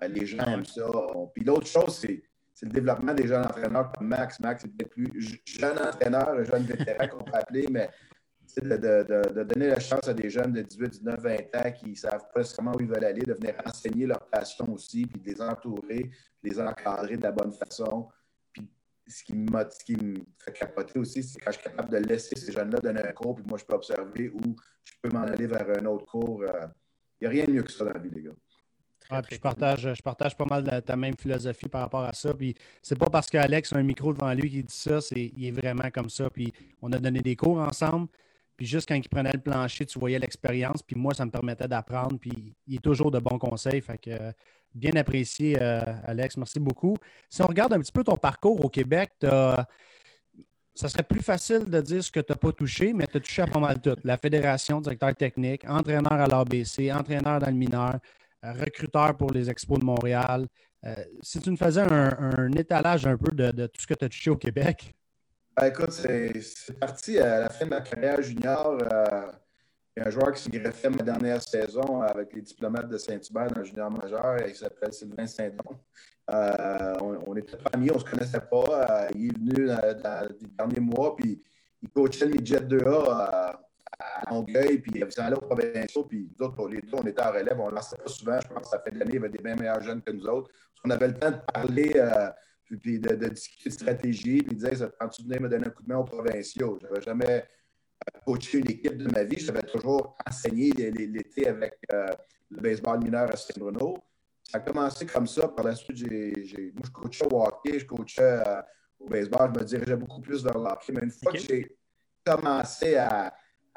les 0.00 0.26
gens 0.26 0.44
aiment 0.44 0.64
ça. 0.64 0.86
Puis 1.34 1.44
l'autre 1.44 1.66
chose, 1.66 1.96
c'est 1.98 2.22
le 2.62 2.70
développement 2.70 3.14
des 3.14 3.26
jeunes 3.26 3.44
entraîneurs 3.44 3.92
comme 3.92 4.08
Max. 4.08 4.40
Max, 4.40 4.62
c'est 4.62 4.74
peut-être 4.74 4.90
plus 4.90 5.40
jeune 5.44 5.78
entraîneur, 5.78 6.44
jeune 6.44 6.62
vétéran 6.62 7.08
qu'on 7.08 7.24
peut 7.24 7.34
appeler, 7.34 7.66
mais 7.70 7.90
de, 8.60 9.42
donner 9.42 9.68
la 9.68 9.80
chance 9.80 10.06
à 10.08 10.14
des 10.14 10.30
jeunes 10.30 10.52
de 10.52 10.62
18, 10.62 10.90
19, 10.90 11.20
20 11.20 11.34
ans 11.56 11.72
qui 11.72 11.90
ne 11.90 11.94
savent 11.94 12.26
pas 12.32 12.40
nécessairement 12.40 12.72
où 12.76 12.80
ils 12.80 12.86
veulent 12.86 13.04
aller, 13.04 13.22
de 13.22 13.34
venir 13.34 13.54
enseigner 13.66 14.06
leur 14.06 14.24
passion 14.26 14.72
aussi, 14.72 15.06
puis 15.06 15.20
de 15.20 15.26
les 15.26 15.40
entourer, 15.40 16.10
de 16.42 16.48
les 16.48 16.60
encadrer 16.60 17.16
de 17.16 17.22
la 17.22 17.32
bonne 17.32 17.52
façon. 17.52 18.08
Ce 19.06 19.22
qui 19.22 19.34
me, 19.34 20.24
fait 20.38 20.52
capoter 20.52 20.98
aussi, 20.98 21.22
c'est 21.22 21.38
quand 21.38 21.50
je 21.50 21.58
suis 21.58 21.64
capable 21.64 21.90
de 21.90 21.98
laisser 21.98 22.36
ces 22.36 22.52
jeunes-là 22.52 22.80
donner 22.80 23.02
un 23.02 23.12
cours, 23.12 23.34
puis 23.34 23.44
moi 23.46 23.58
je 23.58 23.64
peux 23.64 23.74
observer 23.74 24.30
ou 24.30 24.56
je 24.82 24.92
peux 25.02 25.10
m'en 25.10 25.22
aller 25.22 25.46
vers 25.46 25.68
un 25.78 25.84
autre 25.86 26.06
cours. 26.06 26.42
Il 26.42 26.48
euh, 26.48 26.66
n'y 27.20 27.26
a 27.26 27.30
rien 27.30 27.44
de 27.44 27.52
mieux 27.52 27.62
que 27.62 27.72
ça 27.72 27.84
dans 27.84 27.92
la 27.92 27.98
vie, 27.98 28.10
les 28.10 28.22
gars 28.22 28.32
je, 29.30 29.38
partage, 29.38 29.94
je 29.94 30.02
partage 30.02 30.36
pas 30.36 30.44
mal 30.46 30.64
de 30.64 30.80
ta 30.80 30.96
même 30.96 31.16
philosophie 31.16 31.68
par 31.68 31.82
rapport 31.82 32.04
à 32.04 32.12
ça. 32.12 32.32
Puis 32.34 32.54
c'est 32.82 32.98
pas 32.98 33.10
parce 33.10 33.28
qu'Alex 33.28 33.72
a 33.72 33.76
un 33.76 33.82
micro 33.82 34.12
devant 34.12 34.32
lui 34.32 34.50
qui 34.50 34.62
dit 34.62 34.74
ça, 34.74 35.00
c'est, 35.00 35.32
il 35.36 35.46
est 35.46 35.50
vraiment 35.50 35.90
comme 35.92 36.08
ça. 36.08 36.30
Puis 36.30 36.52
on 36.80 36.92
a 36.92 36.98
donné 36.98 37.20
des 37.20 37.36
cours 37.36 37.58
ensemble. 37.58 38.08
Puis 38.56 38.66
juste 38.66 38.88
quand 38.88 38.94
il 38.94 39.08
prenait 39.08 39.32
le 39.32 39.40
plancher, 39.40 39.86
tu 39.86 39.98
voyais 39.98 40.18
l'expérience. 40.18 40.82
Puis 40.82 40.96
moi, 40.96 41.14
ça 41.14 41.24
me 41.24 41.30
permettait 41.30 41.68
d'apprendre. 41.68 42.18
Puis 42.18 42.54
il 42.66 42.76
est 42.76 42.82
toujours 42.82 43.10
de 43.10 43.18
bons 43.18 43.38
conseils. 43.38 43.80
Fait 43.80 43.98
que 43.98 44.32
bien 44.74 44.92
apprécié, 44.96 45.56
euh, 45.60 45.80
Alex. 46.04 46.36
Merci 46.36 46.60
beaucoup. 46.60 46.96
Si 47.28 47.42
on 47.42 47.46
regarde 47.46 47.72
un 47.72 47.80
petit 47.80 47.92
peu 47.92 48.04
ton 48.04 48.16
parcours 48.16 48.64
au 48.64 48.68
Québec, 48.68 49.12
ça 50.74 50.88
serait 50.88 51.04
plus 51.04 51.22
facile 51.22 51.64
de 51.66 51.80
dire 51.80 52.02
ce 52.02 52.10
que 52.10 52.20
tu 52.20 52.32
n'as 52.32 52.36
pas 52.36 52.52
touché, 52.52 52.92
mais 52.92 53.06
tu 53.06 53.16
as 53.16 53.20
touché 53.20 53.42
à 53.42 53.46
pas 53.46 53.60
mal 53.60 53.80
tout. 53.80 53.96
La 54.02 54.16
fédération, 54.16 54.80
directeur 54.80 55.14
technique, 55.14 55.64
entraîneur 55.68 56.12
à 56.12 56.26
l'ABC, 56.26 56.92
entraîneur 56.92 57.38
dans 57.38 57.46
le 57.46 57.56
mineur, 57.56 57.98
recruteur 58.42 59.16
pour 59.16 59.30
les 59.30 59.48
Expos 59.48 59.78
de 59.78 59.84
Montréal. 59.84 60.46
Euh, 60.84 60.94
si 61.22 61.40
tu 61.40 61.50
nous 61.50 61.56
faisais 61.56 61.80
un, 61.80 62.52
étalage 62.52 63.06
un 63.06 63.16
peu 63.16 63.34
de, 63.34 63.66
tout 63.66 63.80
ce 63.80 63.86
que 63.86 63.94
tu 63.94 64.04
as 64.04 64.08
touché 64.08 64.30
au 64.30 64.36
Québec. 64.36 64.94
Ben, 65.56 65.66
écoute, 65.66 65.92
c'est 65.92 66.78
parti 66.80 67.16
à 67.18 67.40
la 67.40 67.48
fin 67.48 67.64
de 67.64 67.70
ma 67.70 67.80
carrière 67.80 68.20
junior. 68.20 68.76
Euh, 68.92 69.30
un 69.96 70.10
joueur 70.10 70.32
qui 70.32 70.42
s'est 70.42 70.50
greffé 70.50 70.88
ma 70.88 71.02
dernière 71.02 71.40
saison 71.40 72.02
avec 72.02 72.32
les 72.32 72.42
diplomates 72.42 72.88
de 72.88 72.98
Saint-Hubert 72.98 73.46
dans 73.52 73.60
le 73.60 73.64
junior 73.64 73.88
majeur. 73.88 74.36
Il 74.48 74.54
s'appelle 74.56 74.92
Sylvain 74.92 75.28
Saint-Don. 75.28 75.78
Euh, 76.32 76.94
on 77.00 77.34
n'était 77.34 77.56
pas 77.56 77.70
amis, 77.72 77.88
on 77.92 77.94
ne 77.94 77.98
se 78.00 78.04
connaissait 78.04 78.40
pas. 78.40 79.06
il 79.14 79.26
est 79.26 79.38
venu 79.38 79.66
dans, 79.68 80.28
les 80.28 80.48
derniers 80.58 80.80
mois, 80.80 81.14
puis 81.14 81.40
il 81.80 81.88
coachait 81.88 82.26
le 82.26 82.32
midget 82.32 82.58
2A 82.58 83.60
à 84.00 84.30
Longueuil, 84.30 84.78
puis 84.78 84.90
il 84.96 85.20
allait 85.20 85.36
aux 85.36 85.40
provinciaux, 85.40 86.04
puis 86.04 86.28
nous 86.36 86.46
autres, 86.46 86.68
les 86.68 86.80
deux, 86.80 86.94
on 86.94 87.06
était 87.06 87.22
en 87.22 87.30
relève, 87.30 87.60
on 87.60 87.70
ne 87.70 87.76
lançait 87.76 87.96
pas 87.96 88.10
souvent. 88.10 88.40
Je 88.42 88.48
pense 88.48 88.64
que 88.64 88.68
ça 88.70 88.80
fait 88.80 88.90
l'année, 88.90 89.12
il 89.12 89.14
y 89.14 89.18
avait 89.18 89.28
des 89.28 89.38
bien 89.38 89.54
meilleurs 89.54 89.82
jeunes 89.82 90.02
que 90.02 90.10
nous 90.10 90.26
autres. 90.26 90.50
Parce 90.50 90.80
qu'on 90.82 90.90
avait 90.90 91.08
le 91.08 91.14
temps 91.14 91.30
de 91.30 91.52
parler, 91.52 91.92
euh, 91.94 92.30
puis 92.76 92.98
de, 92.98 93.14
discuter 93.28 93.70
de 93.70 93.74
stratégie, 93.74 94.42
puis 94.42 94.56
de 94.56 94.68
dire 94.68 94.76
ça 94.76 94.88
te 94.88 95.16
tu 95.16 95.22
de 95.22 95.28
venir 95.28 95.42
me 95.42 95.48
donner 95.48 95.66
un 95.66 95.70
coup 95.70 95.82
de 95.82 95.88
main 95.88 95.98
aux 95.98 96.04
provinciaux 96.04 96.78
Je 96.80 96.86
n'avais 96.86 97.00
jamais 97.02 97.44
euh, 97.44 98.20
coaché 98.24 98.58
une 98.58 98.70
équipe 98.70 98.96
de 98.96 99.10
ma 99.10 99.24
vie. 99.24 99.38
J'avais 99.38 99.62
toujours 99.62 100.16
enseigné 100.26 100.72
l'été 100.72 101.48
avec 101.48 101.78
euh, 101.92 102.06
le 102.50 102.60
baseball 102.60 103.02
mineur 103.02 103.30
à 103.30 103.36
Saint-Bruno. 103.36 103.98
Ça 104.42 104.58
a 104.58 104.60
commencé 104.60 105.06
comme 105.06 105.26
ça. 105.26 105.48
Par 105.48 105.64
la 105.64 105.74
suite, 105.74 105.96
j'ai, 105.96 106.72
moi, 106.74 106.82
je 106.84 106.90
coachais 106.90 107.26
au 107.32 107.42
hockey, 107.42 107.78
je 107.78 107.86
coachais 107.86 108.42
au 108.98 109.08
baseball. 109.08 109.52
Je 109.54 109.60
me 109.60 109.64
dirigeais 109.64 109.96
beaucoup 109.96 110.20
plus 110.20 110.44
vers 110.44 110.58
le 110.58 110.66
hockey. 110.66 110.92
Mais 110.92 111.02
une 111.02 111.10
fois 111.10 111.32
que 111.32 111.38
j'ai 111.38 111.76
commencé 112.24 112.96
à 112.96 113.34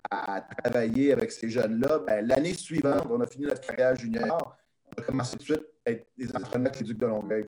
à, 0.09 0.41
travailler 0.41 1.11
avec 1.13 1.31
ces 1.31 1.49
jeunes-là, 1.49 1.99
ben, 1.99 2.25
l'année 2.25 2.53
suivante, 2.53 3.07
on 3.09 3.19
a 3.21 3.27
fini 3.27 3.45
notre 3.45 3.61
carrière 3.61 3.95
junior, 3.95 4.57
on 4.85 5.01
a 5.01 5.05
commencé 5.05 5.31
tout 5.37 5.39
de 5.39 5.43
suite 5.43 5.65
à 5.85 5.91
être 5.91 6.07
des 6.17 6.29
entraîneurs 6.35 6.71
avec 6.71 6.79
les 6.79 6.87
Ducs 6.87 6.97
de 6.97 7.05
Longueuil. 7.05 7.45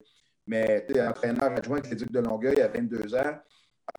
Mais 0.50 0.84
tu 0.88 0.96
es 0.98 1.08
entraîneur 1.08 1.44
adjoint 1.44 1.77
avec 1.77 1.91
les 1.91 1.96
Ducs 1.96 2.12
de 2.12 2.22
Longueuil 2.22 2.60
à 2.60 2.68
22 2.68 3.13
ans, 3.13 3.38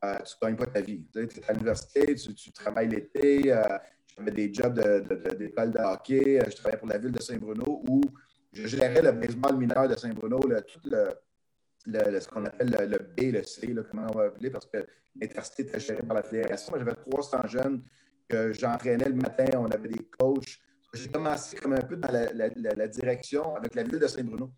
euh, 0.05 0.19
tu 0.25 0.35
ne 0.43 0.49
gagnes 0.49 0.57
pas 0.57 0.67
ta 0.67 0.81
vie. 0.81 1.07
Tu 1.13 1.21
es 1.21 1.29
à 1.49 1.53
l'université, 1.53 2.13
tu, 2.17 2.51
travailles 2.51 2.89
l'été, 2.89 3.53
euh, 3.53 3.63
j'avais 4.17 4.33
des 4.33 4.53
jobs 4.53 4.75
d'école 5.39 5.71
de, 5.71 5.79
de, 5.79 5.85
hockey, 5.85 6.41
euh, 6.41 6.51
je 6.51 6.57
travaillais 6.57 6.79
pour 6.79 6.89
la 6.89 6.99
ville 6.99 7.13
de 7.13 7.23
Saint-Bruno 7.23 7.85
où 7.89 8.01
je 8.53 8.67
gérais 8.67 9.01
le 9.01 9.13
baseball 9.13 9.57
mineur 9.59 9.87
de 9.87 9.95
Saint-Bruno, 9.95 10.41
tout 10.41 10.81
le, 10.91 11.15
le, 11.87 12.19
ce 12.19 12.27
qu'on 12.27 12.45
appelle 12.45 12.69
le, 12.69 12.99
B, 12.99 13.33
le 13.33 13.45
C, 13.45 13.73
comment 13.89 14.09
on 14.13 14.19
va 14.19 14.25
appeler, 14.25 14.51
parce 14.51 14.67
que 14.67 14.85
l'intercité 15.21 15.63
était 15.63 15.79
gérée 15.79 16.03
par 16.03 16.17
la 16.17 16.25
fédération. 16.25 16.73
J'avais 16.77 16.97
300 16.97 17.47
jeunes 17.47 17.85
que 18.29 18.53
j'entraînais 18.53 19.09
le 19.09 19.15
matin, 19.15 19.47
on 19.55 19.71
avait 19.71 19.89
des 19.89 20.05
coachs. 20.19 20.59
J'ai 20.95 21.09
commencé 21.09 21.57
comme 21.59 21.75
un 21.75 21.83
peu 21.83 21.97
dans 21.97 22.11
la, 22.11 22.89
direction 22.89 23.55
avec 23.55 23.77
la 23.77 23.85
ville 23.85 24.01
de 24.01 24.09
Saint-Bruno. 24.09 24.51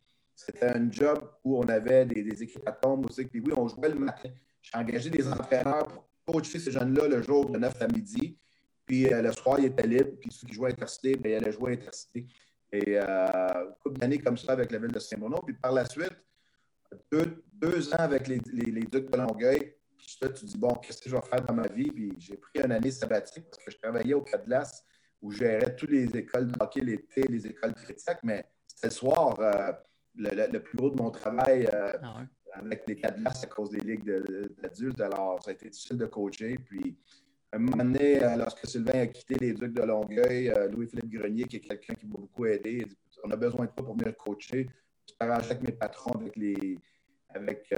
C'était 0.45 0.67
un 0.67 0.91
job 0.91 1.19
où 1.45 1.59
on 1.59 1.69
avait 1.69 2.05
des, 2.05 2.43
équipes 2.43 2.67
à 2.67 2.73
tombe 2.73 3.07
aussi. 3.07 3.25
Puis 3.25 3.41
oui, 3.41 3.53
on 3.57 3.69
jouait 3.69 3.89
le 3.89 3.97
matin. 3.97 4.31
J'ai 4.61 4.79
engagé 4.79 5.11
des 5.11 5.29
entraîneurs 5.29 5.87
pour 6.25 6.35
coacher 6.35 6.59
ces 6.59 6.71
jeunes-là 6.71 7.09
le 7.09 7.23
jour 7.23 7.51
de 7.51 7.59
9 7.59 7.83
à 7.83 7.89
midi. 7.89 8.39
Puis 8.85 9.13
euh, 9.13 9.23
le 9.23 9.33
soir, 9.33 9.59
ils 9.59 9.67
étaient 9.67 9.87
libres. 9.87 10.17
Puis 10.21 10.31
ceux 10.33 10.47
qui 10.47 10.55
jouaient 10.55 10.71
à 10.71 10.73
Intercité, 10.73 11.17
bien, 11.17 11.33
ils 11.33 11.35
allaient 11.37 11.53
jouer 11.53 11.73
à 11.73 11.75
Intercité. 11.75 12.27
Et 12.73 12.99
euh, 12.99 13.71
couple 13.83 13.99
d'années 14.01 14.19
comme 14.19 14.37
ça 14.37 14.53
avec 14.53 14.73
la 14.73 14.79
ville 14.79 14.93
de 14.93 14.99
Saint-Bruno. 14.99 15.41
Puis 15.47 15.55
par 15.55 15.73
la 15.73 15.85
suite, 15.85 16.17
deux, 17.11 17.93
ans 17.95 17.99
avec 17.99 18.27
les, 18.29 18.41
les, 18.53 18.83
Ducs 18.83 19.11
de 19.11 19.17
Longueuil, 19.17 19.75
puis 19.97 20.19
là, 20.21 20.29
tu 20.31 20.45
dis, 20.45 20.59
bon, 20.59 20.75
qu'est-ce 20.75 21.01
que 21.01 21.09
je 21.09 21.15
vais 21.15 21.23
faire 21.23 21.43
dans 21.43 21.55
ma 21.55 21.69
vie? 21.69 21.91
Puis 21.91 22.13
j'ai 22.19 22.37
pris 22.37 22.61
une 22.65 22.73
année 22.73 22.91
sabbatique 22.91 23.45
parce 23.45 23.63
que 23.63 23.71
je 23.71 23.79
travaillais 23.79 24.15
au 24.15 24.23
Cadlas 24.23 24.83
où 25.21 25.31
je 25.31 25.39
gérais 25.39 25.77
toutes 25.77 25.91
les 25.91 26.17
écoles 26.17 26.51
de 26.51 26.57
hockey 26.61 26.81
l'été, 26.81 27.23
les 27.29 27.47
écoles 27.47 27.75
critiques, 27.75 28.19
mais 28.25 28.45
c'était 28.67 28.89
le 28.89 28.93
soir 28.93 29.39
euh, 29.39 29.73
le, 30.17 30.59
plus 30.59 30.77
gros 30.77 30.91
de 30.91 30.97
mon 31.01 31.11
travail 31.11 31.69
euh, 31.73 31.93
ah 32.03 32.25
avec 32.55 32.87
les 32.87 32.97
Cadlas 32.97 33.41
à 33.43 33.47
cause 33.47 33.71
des 33.71 33.81
ligues 33.81 34.05
d'adultes. 34.61 35.01
Alors, 35.01 35.43
ça 35.43 35.51
a 35.51 35.55
été 35.55 35.71
difficile 35.71 35.97
de 35.97 36.05
coacher. 36.05 36.57
Puis, 36.67 36.99
un 37.51 37.59
moment 37.59 37.83
donné, 37.83 38.23
euh, 38.23 38.37
lorsque 38.37 38.67
Sylvain 38.67 39.01
a 39.01 39.07
quitté 39.07 39.37
les 39.37 39.55
Ducs 39.55 39.73
de 39.73 39.83
Longueuil, 39.83 40.53
Louis-Philippe 40.71 41.11
Grenier, 41.11 41.45
qui 41.45 41.57
est 41.57 41.61
quelqu'un 41.61 41.95
qui 41.95 42.07
m'a 42.07 42.19
beaucoup 42.19 42.45
aidé, 42.45 42.85
dit, 42.85 42.97
on 43.25 43.31
a 43.31 43.37
besoin 43.37 43.65
de 43.65 43.71
toi 43.71 43.85
pour 43.85 43.97
venir 43.97 44.15
coacher. 44.19 44.69
Je 45.09 45.15
t'arrangeais 45.15 45.53
avec 45.53 45.63
mes 45.63 45.73
patrons, 45.73 46.13
avec 46.13 46.37
les, 46.37 46.79
avec 47.35 47.73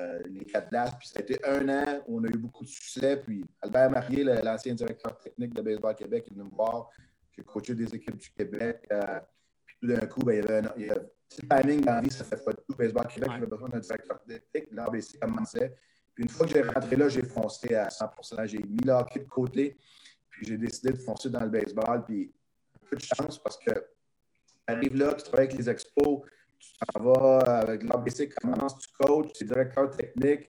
euh, 0.00 0.20
les. 0.26 0.44
Puis 0.44 1.08
ça 1.08 1.18
a 1.18 1.22
été 1.22 1.44
un 1.44 1.68
an 1.68 2.02
où 2.06 2.18
on 2.20 2.24
a 2.24 2.28
eu 2.28 2.38
beaucoup 2.38 2.64
de 2.64 2.68
succès. 2.68 3.16
Puis 3.16 3.44
Albert 3.62 3.90
Marier, 3.90 4.24
l'ancien 4.24 4.74
directeur 4.74 5.18
technique 5.18 5.54
de 5.54 5.62
Baseball 5.62 5.94
Québec, 5.94 6.26
est 6.28 6.34
venu 6.34 6.44
me 6.44 6.54
voir. 6.54 6.90
J'ai 7.36 7.44
coaché 7.44 7.74
des 7.74 7.94
équipes 7.94 8.16
du 8.16 8.30
Québec. 8.30 8.86
Euh, 8.92 9.20
puis 9.64 9.76
tout 9.80 9.86
d'un 9.86 10.06
coup, 10.06 10.20
ben, 10.20 10.32
il 10.32 10.36
y 10.36 10.40
avait 10.40 10.66
un, 10.66 10.72
il 10.76 10.86
y 10.86 10.90
avait, 10.90 11.06
le 11.42 11.48
timing 11.48 11.84
dans 11.84 11.94
la 11.94 12.00
vie, 12.00 12.10
ça 12.10 12.24
fait 12.24 12.42
pas 12.44 12.52
tout. 12.52 12.74
Baseball 12.76 13.06
Québec 13.08 13.30
avait 13.32 13.46
besoin 13.46 13.68
d'un 13.68 13.80
directeur 13.80 14.22
technique. 14.24 14.68
L'ABC 14.72 15.18
commençait. 15.20 15.76
Puis 16.14 16.24
une 16.24 16.30
fois 16.30 16.46
que 16.46 16.52
j'ai 16.52 16.62
rentré 16.62 16.96
là, 16.96 17.08
j'ai 17.08 17.22
foncé 17.22 17.74
à 17.74 17.88
100% 17.88 18.46
J'ai 18.46 18.58
mis 18.58 18.84
le 18.84 18.92
hockey 18.92 19.20
de 19.20 19.28
côté. 19.28 19.76
Puis 20.30 20.46
j'ai 20.46 20.56
décidé 20.56 20.92
de 20.92 20.98
foncer 20.98 21.28
dans 21.30 21.40
le 21.40 21.50
baseball. 21.50 22.04
Puis 22.04 22.32
peu 22.88 22.96
de 22.96 23.02
chance 23.02 23.38
parce 23.38 23.58
que 23.58 23.72
tu 23.72 23.80
arrives 24.66 24.96
là, 24.96 25.14
tu 25.14 25.24
travailles 25.24 25.46
avec 25.46 25.58
les 25.58 25.68
expos, 25.68 26.22
tu 26.58 26.70
t'en 26.78 27.02
vas 27.02 27.38
avec 27.38 27.82
l'ABC, 27.82 28.28
commence, 28.40 28.78
tu 28.78 28.88
coaches, 28.98 29.32
tu 29.32 29.44
es 29.44 29.46
directeur 29.46 29.90
technique, 29.90 30.48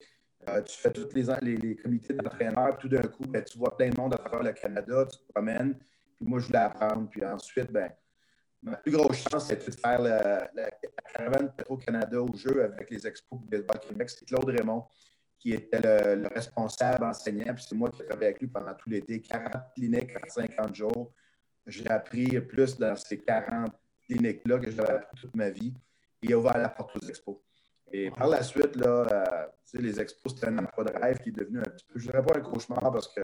euh, 0.50 0.62
tu 0.62 0.77
fais 0.77 0.91
tous 0.91 1.10
les, 1.13 1.57
les, 1.57 1.75
comités 1.75 2.13
d'entraîneurs, 2.13 2.77
tout 2.77 2.88
d'un 2.88 3.01
coup, 3.01 3.25
ben, 3.27 3.43
tu 3.43 3.57
vois 3.57 3.75
plein 3.75 3.89
de 3.89 3.98
monde 4.00 4.13
à 4.13 4.17
travers 4.17 4.43
le 4.43 4.53
Canada, 4.53 5.05
tu 5.12 5.17
te 5.17 5.34
promènes. 5.34 5.77
Puis 6.15 6.25
moi, 6.25 6.39
je 6.39 6.48
voulais 6.48 6.60
apprendre. 6.60 7.10
Puis 7.10 7.24
ensuite, 7.25 7.72
ben, 7.72 7.91
ma 8.64 8.78
plus 8.78 8.92
grosse 8.92 9.18
chance, 9.30 9.48
c'était 9.48 9.72
de 9.72 9.76
faire 9.76 10.02
la, 10.02 10.50
caravane 11.14 11.52
Petro-Canada 11.56 12.22
au 12.22 12.36
jeu 12.36 12.64
avec 12.64 12.90
les 12.90 13.06
expos 13.08 13.40
de 13.42 13.58
Baseball 13.58 13.80
Québec. 13.80 14.10
C'est 14.10 14.26
Claude 14.26 14.50
Raymond 14.50 14.86
qui 15.40 15.54
était 15.54 15.80
le, 16.16 16.28
responsable 16.34 17.06
enseignant. 17.06 17.54
Puis 17.54 17.66
c'est 17.70 17.76
moi 17.76 17.90
qui 17.90 18.02
ai 18.02 18.06
travaillé 18.06 18.28
avec 18.28 18.42
lui 18.42 18.48
pendant 18.48 18.74
tout 18.74 18.90
l'été. 18.90 19.22
40 19.22 19.74
cliniques 19.76 20.12
en 20.16 20.30
50 20.30 20.76
jours. 20.76 21.14
J'ai 21.66 21.88
appris 21.90 22.40
plus 22.42 22.78
dans 22.78 22.96
ces 22.96 23.20
40 23.20 23.72
cliniques-là 24.06 24.60
que 24.60 24.72
j'avais 24.72 24.94
appris 24.94 25.22
toute 25.22 25.36
ma 25.36 25.50
vie. 25.50 25.74
Et 26.22 26.28
il 26.28 26.34
a 26.34 26.38
ouvert 26.38 26.58
la 26.58 26.70
porte 26.70 26.96
aux 26.96 27.08
expos. 27.08 27.38
Et 27.92 28.10
par 28.12 28.28
la 28.28 28.44
suite, 28.44 28.76
là, 28.76 29.06
euh, 29.12 29.48
les 29.80 30.00
expos, 30.00 30.34
c'était 30.34 30.48
un 30.48 30.58
emploi 30.58 30.84
de 30.84 30.98
rêve 30.98 31.20
qui 31.20 31.30
est 31.30 31.34
devenu 31.34 31.60
un 31.60 31.64
petit 31.64 31.86
peu, 31.86 32.00
je 32.00 32.08
dirais 32.08 32.24
pas 32.24 32.38
un 32.38 32.42
cauchemar 32.42 32.92
parce 32.92 33.08
que 33.08 33.22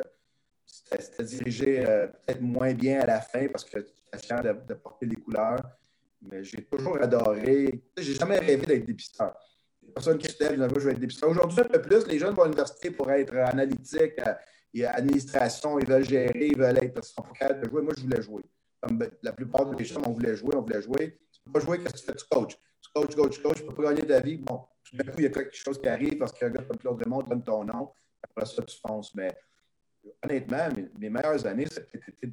c'était 1.00 1.24
dirigé 1.24 1.86
euh, 1.86 2.08
peut-être 2.08 2.42
moins 2.42 2.74
bien 2.74 3.02
à 3.02 3.06
la 3.06 3.22
fin 3.22 3.48
parce 3.48 3.64
que 3.66 3.80
j'étais 3.80 4.26
fier 4.26 4.42
de, 4.42 4.56
de, 4.68 4.74
porter 4.74 5.06
les 5.06 5.16
couleurs. 5.16 5.62
Mais 6.22 6.44
j'ai 6.44 6.64
toujours 6.64 7.02
adoré. 7.02 7.84
J'ai 7.98 8.14
jamais 8.14 8.40
rêvé 8.40 8.66
d'être 8.66 8.86
dépisteur. 8.86 9.36
Personne 9.94 10.18
qui 10.18 10.32
se 10.32 10.42
lève, 10.42 10.56
je 10.56 10.80
veux 10.80 10.92
être 10.92 11.00
dépisteur. 11.00 11.30
Aujourd'hui, 11.30 11.60
un 11.60 11.64
peu 11.66 11.82
plus, 11.82 12.08
les 12.08 12.18
jeunes 12.18 12.34
vont 12.34 12.44
à 12.44 12.46
l'université 12.46 12.92
pour 12.92 13.12
être 13.12 13.36
analytique, 13.36 14.14
et 14.74 14.86
euh, 14.86 14.90
administration, 14.92 15.78
ils 15.78 15.86
veulent 15.86 16.06
gérer, 16.06 16.48
ils 16.48 16.58
veulent 16.58 16.78
être. 16.82 17.04
Sont 17.04 17.24
pas 17.38 17.54
de 17.54 17.70
jouer. 17.70 17.82
Moi, 17.82 17.94
je 17.98 18.04
voulais 18.04 18.22
jouer. 18.22 18.44
Comme 18.82 18.98
ben, 18.98 19.12
la 19.22 19.34
plupart 19.34 19.66
des 19.66 19.84
jeunes, 19.84 20.04
on 20.08 20.12
voulait 20.12 20.36
jouer, 20.36 20.56
on 20.56 20.62
voulait 20.62 20.82
jouer. 20.82 21.20
Tu 21.32 21.42
ne 21.42 21.46
peux 21.46 21.60
pas 21.60 21.66
jouer, 21.66 21.80
qu'est-ce 21.80 21.94
que 21.94 22.00
tu 22.00 22.06
fais? 22.06 22.16
Tu 22.16 22.26
coaches 22.30 22.58
coach, 22.94 23.16
coach, 23.16 23.42
coach, 23.42 23.58
je 23.58 23.64
ne 23.64 23.70
peux 23.70 23.76
pas 23.76 23.94
gagner 23.94 24.08
ta 24.08 24.20
vie. 24.20 24.38
Bon, 24.38 24.66
tout 24.84 24.96
d'un 24.96 25.06
coup, 25.06 25.20
il 25.20 25.24
y 25.24 25.28
a 25.28 25.30
quelque 25.30 25.56
chose 25.56 25.80
qui 25.80 25.88
arrive 25.88 26.18
parce 26.18 26.32
qu'un 26.34 26.50
gars 26.50 26.64
comme 26.64 26.78
Claude 26.78 27.02
Raymond 27.02 27.24
donne 27.24 27.44
ton 27.44 27.64
nom. 27.64 27.92
Après 28.22 28.46
ça, 28.46 28.62
tu 28.64 28.78
fonces. 28.86 29.14
Mais 29.16 29.36
honnêtement, 30.24 30.70
mes, 30.98 31.10
meilleures 31.10 31.46
années, 31.46 31.68
c'était. 31.68 32.30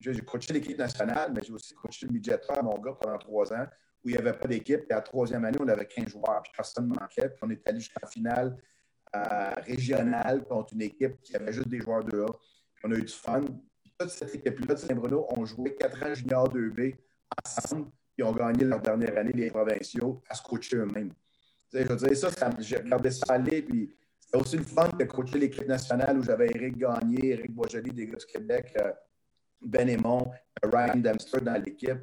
J'ai 0.00 0.20
coaché 0.20 0.52
l'équipe 0.52 0.78
nationale, 0.78 1.32
mais 1.34 1.42
j'ai 1.42 1.52
aussi 1.52 1.74
coaché 1.74 2.06
le 2.06 2.12
midget 2.12 2.38
à 2.48 2.62
mon 2.62 2.78
gars 2.78 2.92
pendant 3.00 3.18
trois 3.18 3.52
ans, 3.52 3.66
où 4.04 4.08
il 4.08 4.12
n'y 4.12 4.18
avait 4.18 4.32
pas 4.32 4.46
d'équipe. 4.46 4.84
Et 4.88 4.94
la 4.94 5.00
troisième 5.00 5.44
année, 5.44 5.58
on 5.60 5.66
avait 5.66 5.86
15 5.86 6.08
joueurs, 6.08 6.40
puis 6.42 6.52
personne 6.54 6.88
ne 6.88 6.94
manquait. 6.94 7.28
Puis 7.30 7.38
on 7.42 7.50
est 7.50 7.68
allé 7.68 7.80
jusqu'en 7.80 8.06
finale 8.06 8.56
euh, 9.16 9.54
régionale 9.66 10.44
contre 10.44 10.74
une 10.74 10.82
équipe 10.82 11.20
qui 11.20 11.34
avait 11.34 11.52
juste 11.52 11.68
des 11.68 11.80
joueurs 11.80 12.04
de 12.04 12.20
A. 12.20 12.26
on 12.84 12.92
a 12.92 12.94
eu 12.94 13.02
du 13.02 13.12
fun. 13.12 13.40
toute 13.98 14.10
cette 14.10 14.34
équipe-là 14.34 14.74
de 14.74 14.78
Saint-Bruno 14.78 15.26
ont 15.30 15.44
joué 15.44 15.74
quatre 15.74 16.00
ans 16.04 16.14
junior 16.14 16.48
2B 16.48 16.94
ensemble 17.44 17.90
qui 18.14 18.22
ont 18.22 18.32
gagné 18.32 18.64
leur 18.64 18.80
dernière 18.80 19.16
année, 19.16 19.32
les 19.32 19.50
provinciaux, 19.50 20.22
à 20.28 20.34
se 20.34 20.42
coacher 20.42 20.76
eux-mêmes. 20.76 21.12
Je 21.72 21.78
veux 21.78 21.96
dire, 21.96 22.16
ça, 22.16 22.50
j'ai 22.58 22.76
regardé 22.76 23.10
ça 23.10 23.34
aller, 23.34 23.62
puis 23.62 23.94
c'était 24.30 24.42
aussi 24.42 24.56
le 24.58 24.64
fun 24.64 24.88
de 24.88 25.04
coacher 25.04 25.38
l'équipe 25.38 25.66
nationale 25.66 26.18
où 26.18 26.22
j'avais 26.22 26.48
Eric 26.54 26.76
Gagné, 26.76 27.30
Eric 27.30 27.50
Boisjoli 27.50 27.92
des 27.92 28.06
gars 28.06 28.18
du 28.18 28.26
Québec, 28.26 28.74
euh, 28.78 28.92
Ben 29.62 29.88
Aymon, 29.88 30.30
Ryan 30.62 30.96
Dempster 30.96 31.40
dans 31.40 31.56
l'équipe. 31.62 31.98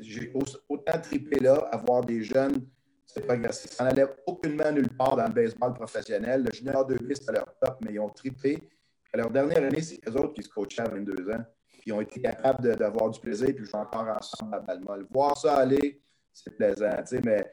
J'ai 0.00 0.32
autant 0.68 1.00
trippé 1.00 1.38
là 1.38 1.54
à 1.70 1.76
voir 1.76 2.04
des 2.04 2.22
jeunes 2.22 2.66
c'est 3.06 3.24
progressif. 3.24 3.70
Ça 3.70 3.84
n'allait 3.84 4.08
aucunement 4.26 4.72
nulle 4.72 4.88
part 4.88 5.16
dans 5.16 5.26
le 5.26 5.32
baseball 5.32 5.72
professionnel. 5.72 6.42
Le 6.42 6.52
junior 6.52 6.84
2 6.84 6.98
c'était 7.14 7.32
leur 7.32 7.54
top, 7.62 7.78
mais 7.82 7.92
ils 7.94 8.00
ont 8.00 8.10
trippé. 8.10 8.68
À 9.12 9.18
leur 9.18 9.30
dernière 9.30 9.58
année, 9.58 9.80
c'est 9.80 10.00
eux 10.08 10.16
autres 10.16 10.34
qui 10.34 10.42
se 10.42 10.48
coachaient 10.48 10.82
à 10.82 10.88
22 10.88 11.30
ans 11.30 11.44
qui 11.82 11.92
ont 11.92 12.00
été 12.00 12.20
capables 12.20 12.76
d'avoir 12.76 13.10
du 13.10 13.20
plaisir, 13.20 13.54
puis 13.54 13.64
jouer 13.64 13.78
encore 13.78 14.08
ensemble 14.08 14.56
à 14.56 14.58
Balmol. 14.58 15.06
Voir 15.08 15.38
ça 15.38 15.58
aller, 15.58 16.02
c'est 16.32 16.50
plaisant. 16.56 16.90
Mais 17.24 17.48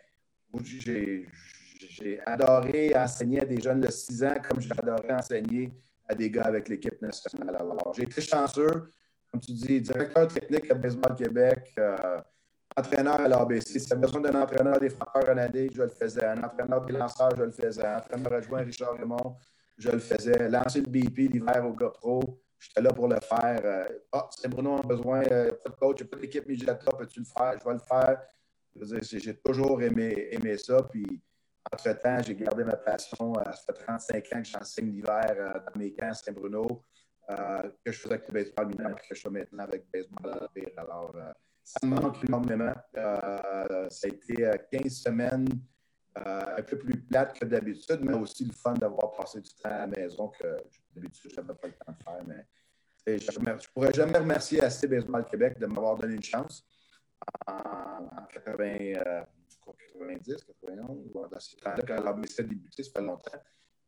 j'ai 0.63 1.27
adoré 2.25 2.95
enseigner 2.95 3.41
à 3.41 3.45
des 3.45 3.61
jeunes 3.61 3.81
de 3.81 3.89
6 3.89 4.23
ans 4.23 4.35
comme 4.47 4.59
j'ai 4.61 4.71
adoré 4.71 5.13
enseigner 5.13 5.73
à 6.07 6.15
des 6.15 6.29
gars 6.29 6.45
avec 6.45 6.69
l'équipe 6.69 7.01
nationale. 7.01 7.55
Alors, 7.55 7.93
j'ai 7.95 8.03
été 8.03 8.21
chanceux, 8.21 8.89
comme 9.31 9.41
tu 9.41 9.53
dis, 9.53 9.81
directeur 9.81 10.27
technique 10.27 10.69
à 10.69 10.75
Baseball 10.75 11.15
Québec, 11.15 11.73
euh, 11.77 12.19
entraîneur 12.75 13.21
à 13.21 13.27
l'ABC. 13.27 13.79
Si 13.79 13.87
tu 13.87 13.95
besoin 13.95 14.21
d'un 14.21 14.41
entraîneur 14.41 14.79
des 14.79 14.89
frappeurs 14.89 15.27
renadés, 15.27 15.69
je 15.73 15.81
le 15.81 15.89
faisais. 15.89 16.25
Un 16.25 16.43
entraîneur 16.43 16.85
des 16.85 16.93
lanceurs, 16.93 17.35
je 17.37 17.43
le 17.43 17.51
faisais. 17.51 17.85
Un 17.85 17.97
entraîneur 17.97 18.33
adjoint 18.33 18.63
Richard 18.63 18.97
Raymond, 18.97 19.35
je 19.77 19.89
le 19.89 19.99
faisais. 19.99 20.49
Lancer 20.49 20.81
le 20.81 20.87
BP 20.87 21.31
l'hiver 21.33 21.65
au 21.65 21.73
GoPro, 21.73 22.43
J'étais 22.63 22.81
là 22.81 22.93
pour 22.93 23.09
le 23.09 23.19
faire. 23.19 23.61
Euh, 23.65 23.85
ah, 24.13 24.29
c'est 24.31 24.47
Bruno 24.47 24.77
a 24.77 24.81
besoin, 24.83 25.21
euh, 25.23 25.51
pas 25.63 25.69
de 25.69 25.75
coach, 25.75 26.03
pas 26.05 26.17
d'équipe 26.17 26.47
Midgeta, 26.47 26.75
peux-tu 26.97 27.19
le 27.19 27.25
faire? 27.25 27.59
Je 27.59 27.65
vais 27.65 27.73
le 27.73 27.79
faire. 27.79 28.21
J'ai 29.01 29.35
toujours 29.35 29.81
aimé, 29.81 30.29
aimé 30.31 30.57
ça. 30.57 30.81
Puis, 30.83 31.21
entre-temps, 31.71 32.21
j'ai 32.21 32.35
gardé 32.35 32.63
ma 32.63 32.75
passion. 32.75 33.33
Euh, 33.37 33.43
ça 33.45 33.73
fait 33.73 33.83
35 33.85 34.25
ans 34.33 34.41
que 34.41 34.47
j'enseigne 34.47 34.91
l'hiver 34.91 35.61
dans 35.65 35.79
mes 35.79 35.93
camps 35.93 36.09
à 36.09 36.13
Saint-Bruno, 36.13 36.83
que 37.27 37.91
je 37.91 37.99
faisais 37.99 38.15
avec 38.15 38.27
le 38.27 38.33
baseball 38.33 38.67
mineur, 38.67 38.95
que 38.95 39.15
je 39.15 39.21
fais 39.21 39.29
maintenant 39.29 39.63
avec 39.63 39.85
le 39.93 40.01
baseball 40.01 40.49
à 40.77 40.81
Alors, 40.81 41.15
ça 41.63 41.85
me 41.87 41.95
manque 41.95 42.23
énormément. 42.23 42.73
ça 42.93 44.07
a 44.07 44.07
été 44.07 44.51
15 44.71 44.91
semaines 44.91 45.47
un 46.15 46.61
peu 46.61 46.77
plus 46.77 47.01
plates 47.01 47.39
que 47.39 47.45
d'habitude, 47.45 47.99
mais 48.01 48.13
aussi 48.13 48.45
le 48.45 48.51
fun 48.51 48.73
d'avoir 48.73 49.13
passé 49.13 49.41
du 49.41 49.49
temps 49.55 49.69
à 49.69 49.79
la 49.79 49.87
maison 49.87 50.27
que 50.27 50.57
d'habitude, 50.93 51.31
je 51.31 51.41
n'avais 51.41 51.55
pas 51.55 51.67
le 51.67 51.73
temps 51.73 51.91
de 51.91 52.03
faire. 52.03 52.23
Mais 52.25 52.45
je 53.07 53.39
ne 53.39 53.73
pourrais 53.73 53.93
jamais 53.93 54.17
remercier 54.17 54.63
assez 54.63 54.87
Baseball 54.87 55.25
Québec 55.25 55.59
de 55.59 55.65
m'avoir 55.65 55.97
donné 55.97 56.15
une 56.15 56.23
chance 56.23 56.65
en, 57.47 58.25
90, 59.99 60.43
91, 60.61 61.11
dans 61.31 61.39
ces 61.39 61.57
temps-là, 61.57 61.83
quand 61.87 62.03
l'ABC 62.03 62.39
a 62.39 62.43
débuté, 62.43 62.83
ça 62.83 62.91
fait 62.91 63.01
longtemps. 63.01 63.39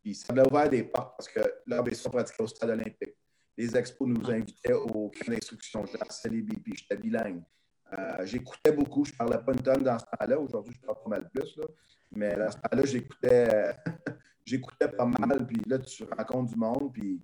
Puis 0.02 0.16
ça 0.16 0.34
m'a 0.34 0.44
ouvert 0.44 0.70
des 0.70 0.84
portes 0.84 1.16
parce 1.18 1.30
que 1.30 1.40
l'ABC 1.68 2.10
pratiquait 2.10 2.44
au 2.44 2.48
stade 2.48 2.70
olympique. 2.70 3.16
Les 3.58 3.76
expos 3.76 4.08
nous 4.08 4.30
invitaient 4.30 4.74
au 4.74 5.10
camp 5.10 5.32
d'instruction. 5.32 5.86
J'ai 5.86 6.30
les 6.30 6.42
BP, 6.42 6.76
j'étais 6.76 6.98
bilingue. 6.98 7.42
Euh, 7.94 8.26
j'écoutais 8.26 8.72
beaucoup, 8.72 9.06
je 9.06 9.14
ne 9.14 9.18
parlais 9.18 9.38
pas 9.38 9.54
une 9.54 9.62
tonne 9.62 9.84
dans 9.84 9.98
ce 9.98 10.06
temps-là. 10.06 10.40
Aujourd'hui, 10.40 10.74
je 10.74 10.86
parle 10.86 11.02
pas 11.04 11.10
mal 11.10 11.30
plus. 11.30 11.56
Là. 11.58 11.66
Mais 12.12 12.36
dans 12.36 12.52
ce 12.52 12.58
temps-là, 12.58 12.86
j'écoutais 12.86 13.76
j'écoutais 14.46 14.90
pas 14.90 15.06
mal, 15.06 15.46
puis 15.46 15.62
là, 15.68 15.80
tu 15.80 16.04
rencontres 16.04 16.52
du 16.52 16.56
monde, 16.56 16.94
puis 16.94 17.22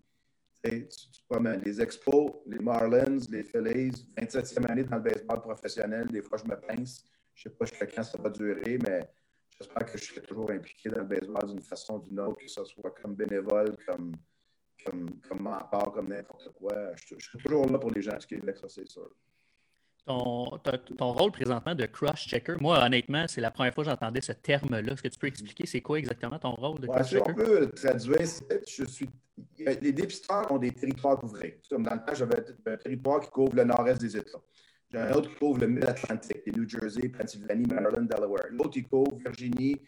tu, 0.63 0.88
tu 0.89 1.23
les 1.65 1.81
expos, 1.81 2.31
les 2.45 2.59
Marlins, 2.59 3.19
les 3.29 3.43
Phillies, 3.43 4.07
27e 4.17 4.69
année 4.69 4.83
dans 4.83 4.97
le 4.97 5.03
baseball 5.03 5.41
professionnel, 5.41 6.07
des 6.07 6.21
fois, 6.21 6.38
je 6.38 6.50
me 6.50 6.55
pince. 6.55 7.05
Je 7.41 7.50
ne 7.50 7.53
sais 7.53 7.57
pas 7.57 7.65
jusqu'à 7.65 7.88
quand 7.88 8.03
ça 8.03 8.17
va 8.21 8.29
durer, 8.29 8.77
mais 8.77 9.10
j'espère 9.57 9.86
que 9.86 9.98
je 9.98 10.03
serai 10.03 10.21
toujours 10.21 10.51
impliqué 10.51 10.89
dans 10.89 11.00
le 11.00 11.05
baseball 11.05 11.48
d'une 11.48 11.62
façon 11.62 11.95
ou 11.95 12.07
d'une 12.07 12.19
autre, 12.19 12.38
que 12.38 12.48
ce 12.48 12.63
soit 12.65 12.91
comme 13.01 13.15
bénévole, 13.15 13.75
comme, 13.86 14.15
comme, 14.86 15.19
comme 15.21 15.41
mentor, 15.41 15.91
comme 15.91 16.10
n'importe 16.10 16.50
quoi. 16.53 16.95
Je, 16.95 17.15
je, 17.17 17.29
suis 17.29 17.39
toujours 17.39 17.65
là 17.65 17.79
pour 17.79 17.89
les 17.91 18.03
gens 18.03 18.15
du 18.15 18.27
Québec, 18.27 18.57
ça, 18.57 18.69
c'est 18.69 18.88
sûr 18.88 19.10
ton, 20.05 20.60
ton 20.98 21.13
rôle 21.13 21.31
présentement 21.31 21.75
de 21.75 21.86
cross-checker, 21.86 22.55
moi, 22.60 22.83
honnêtement, 22.83 23.25
c'est 23.27 23.41
la 23.41 23.51
première 23.51 23.74
fois 23.74 23.83
que 23.83 23.89
j'entendais 23.89 24.21
ce 24.21 24.31
terme-là. 24.31 24.93
Est-ce 24.93 25.03
que 25.03 25.07
tu 25.07 25.19
peux 25.19 25.27
expliquer 25.27 25.65
c'est 25.65 25.81
quoi 25.81 26.00
exactement 26.00 26.39
ton 26.39 26.51
rôle 26.51 26.79
de 26.79 26.88
cross-checker? 26.88 27.31
on 27.31 27.33
peut 27.33 27.60
le 27.60 27.71
traduire, 27.71 28.27
je 28.67 28.86
suis. 28.86 29.10
Les 29.57 29.91
dépisteurs 29.91 30.51
ont 30.51 30.57
des 30.57 30.71
territoires. 30.71 31.19
Comme 31.69 31.83
dans 31.83 31.93
le 31.93 32.00
temps, 32.05 32.13
j'avais 32.13 32.43
un 32.65 32.77
territoire 32.77 33.21
qui 33.21 33.29
couvre 33.29 33.55
le 33.55 33.63
nord-est 33.63 34.00
des 34.00 34.17
États. 34.17 34.41
J'ai 34.91 35.00
un 35.00 35.12
autre 35.13 35.29
qui 35.29 35.36
couvre 35.36 35.60
le 35.60 35.67
Mid-Atlantique, 35.67 36.45
New 36.48 36.67
Jersey, 36.67 37.07
Pennsylvanie, 37.07 37.65
Maryland, 37.65 38.03
Delaware. 38.03 38.48
L'autre, 38.51 38.75
il 38.75 38.88
couvre 38.88 39.15
Virginie, 39.17 39.81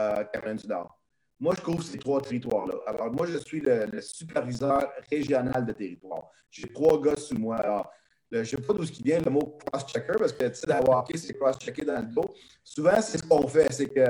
euh, 0.00 0.24
Caroline 0.24 0.56
du 0.56 0.66
Nord. 0.66 0.98
Moi, 1.38 1.54
je 1.56 1.62
couvre 1.62 1.82
ces 1.82 1.98
trois 1.98 2.20
territoires-là. 2.20 2.74
Alors, 2.86 3.12
moi, 3.12 3.26
je 3.26 3.38
suis 3.38 3.60
le, 3.60 4.00
superviseur 4.00 4.90
régional 5.10 5.64
de 5.64 5.72
territoire. 5.72 6.30
J'ai 6.50 6.66
trois 6.72 7.00
gars 7.00 7.16
sous 7.16 7.38
moi. 7.38 7.56
Alors, 7.56 7.90
je 8.32 8.38
ne 8.38 8.44
sais 8.44 8.56
pas 8.56 8.72
d'où 8.72 8.82
vient 9.04 9.20
le 9.20 9.30
mot 9.30 9.56
cross-checker, 9.66 10.14
parce 10.18 10.32
que 10.32 10.48
tu 10.48 10.54
sais, 10.54 10.66
d'avoir 10.66 11.00
hockey, 11.00 11.16
c'est 11.16 11.34
cross-checker 11.34 11.84
dans 11.84 12.00
le 12.00 12.12
dos. 12.12 12.34
Souvent, 12.64 13.00
c'est 13.00 13.18
ce 13.18 13.22
qu'on 13.22 13.46
fait, 13.46 13.72
c'est 13.72 13.88
que 13.88 14.06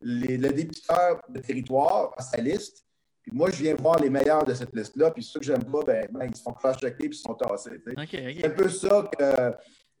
le 0.00 0.48
débiteur 0.48 1.20
de 1.28 1.38
territoire 1.38 2.14
a 2.16 2.22
sa 2.22 2.38
liste, 2.38 2.84
puis 3.28 3.36
moi, 3.36 3.50
je 3.50 3.62
viens 3.62 3.74
voir 3.74 3.98
les 4.00 4.08
meilleurs 4.08 4.44
de 4.44 4.54
cette 4.54 4.74
liste-là, 4.74 5.10
puis 5.10 5.22
ceux 5.22 5.38
que 5.38 5.44
j'aime 5.44 5.64
pas, 5.64 5.82
ben, 5.82 6.08
ben, 6.10 6.26
ils 6.26 6.36
se 6.36 6.42
font 6.42 6.52
cross-checker 6.52 7.08
puis 7.08 7.18
ils 7.18 7.20
sont 7.20 7.34
tassés. 7.34 7.78
C'est 7.84 8.46
un 8.46 8.50
peu 8.50 8.68
ça 8.70 9.10
que 9.18 9.54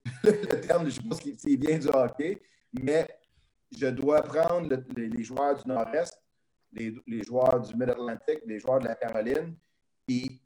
le 0.24 0.60
terme, 0.60 0.88
je 0.88 1.00
pense 1.00 1.20
qu'il 1.20 1.60
vient 1.60 1.78
du 1.78 1.88
hockey, 1.88 2.40
mais 2.72 3.06
je 3.76 3.86
dois 3.88 4.22
prendre 4.22 4.74
les, 4.96 5.22
joueurs 5.22 5.62
du 5.62 5.68
Nord-Est, 5.68 6.18
les, 6.72 6.94
les, 7.06 7.22
joueurs 7.22 7.60
du 7.60 7.74
Mid-Atlantique, 7.74 8.40
les 8.46 8.60
joueurs 8.60 8.78
de 8.78 8.86
la 8.86 8.94
Caroline, 8.94 9.54
puis 10.06 10.40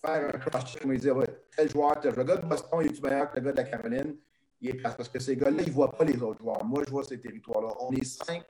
faire 0.00 0.32
un 0.32 0.38
cross-check, 0.38 0.84
me 0.84 0.96
dire, 0.96 1.16
ouais, 1.16 1.26
tel 1.56 1.68
joueur, 1.68 1.98
tel, 1.98 2.14
le 2.14 2.22
gars 2.22 2.36
de 2.36 2.46
Boston, 2.46 2.78
il 2.82 2.94
est 2.94 3.02
meilleur 3.02 3.32
que 3.32 3.40
le 3.40 3.46
gars 3.46 3.52
de 3.52 3.56
la 3.56 3.64
Caroline? 3.64 4.16
Il 4.60 4.70
est 4.70 4.74
parce 4.74 5.08
que 5.08 5.18
ces 5.18 5.36
gars-là, 5.36 5.62
ils 5.62 5.68
ne 5.68 5.72
voient 5.72 5.90
pas 5.90 6.04
les 6.04 6.20
autres 6.22 6.40
joueurs. 6.40 6.64
Moi, 6.64 6.82
je 6.84 6.90
vois 6.90 7.02
ces 7.02 7.20
territoires-là. 7.20 7.74
On 7.80 7.92
est 7.92 8.04
cinq 8.04 8.44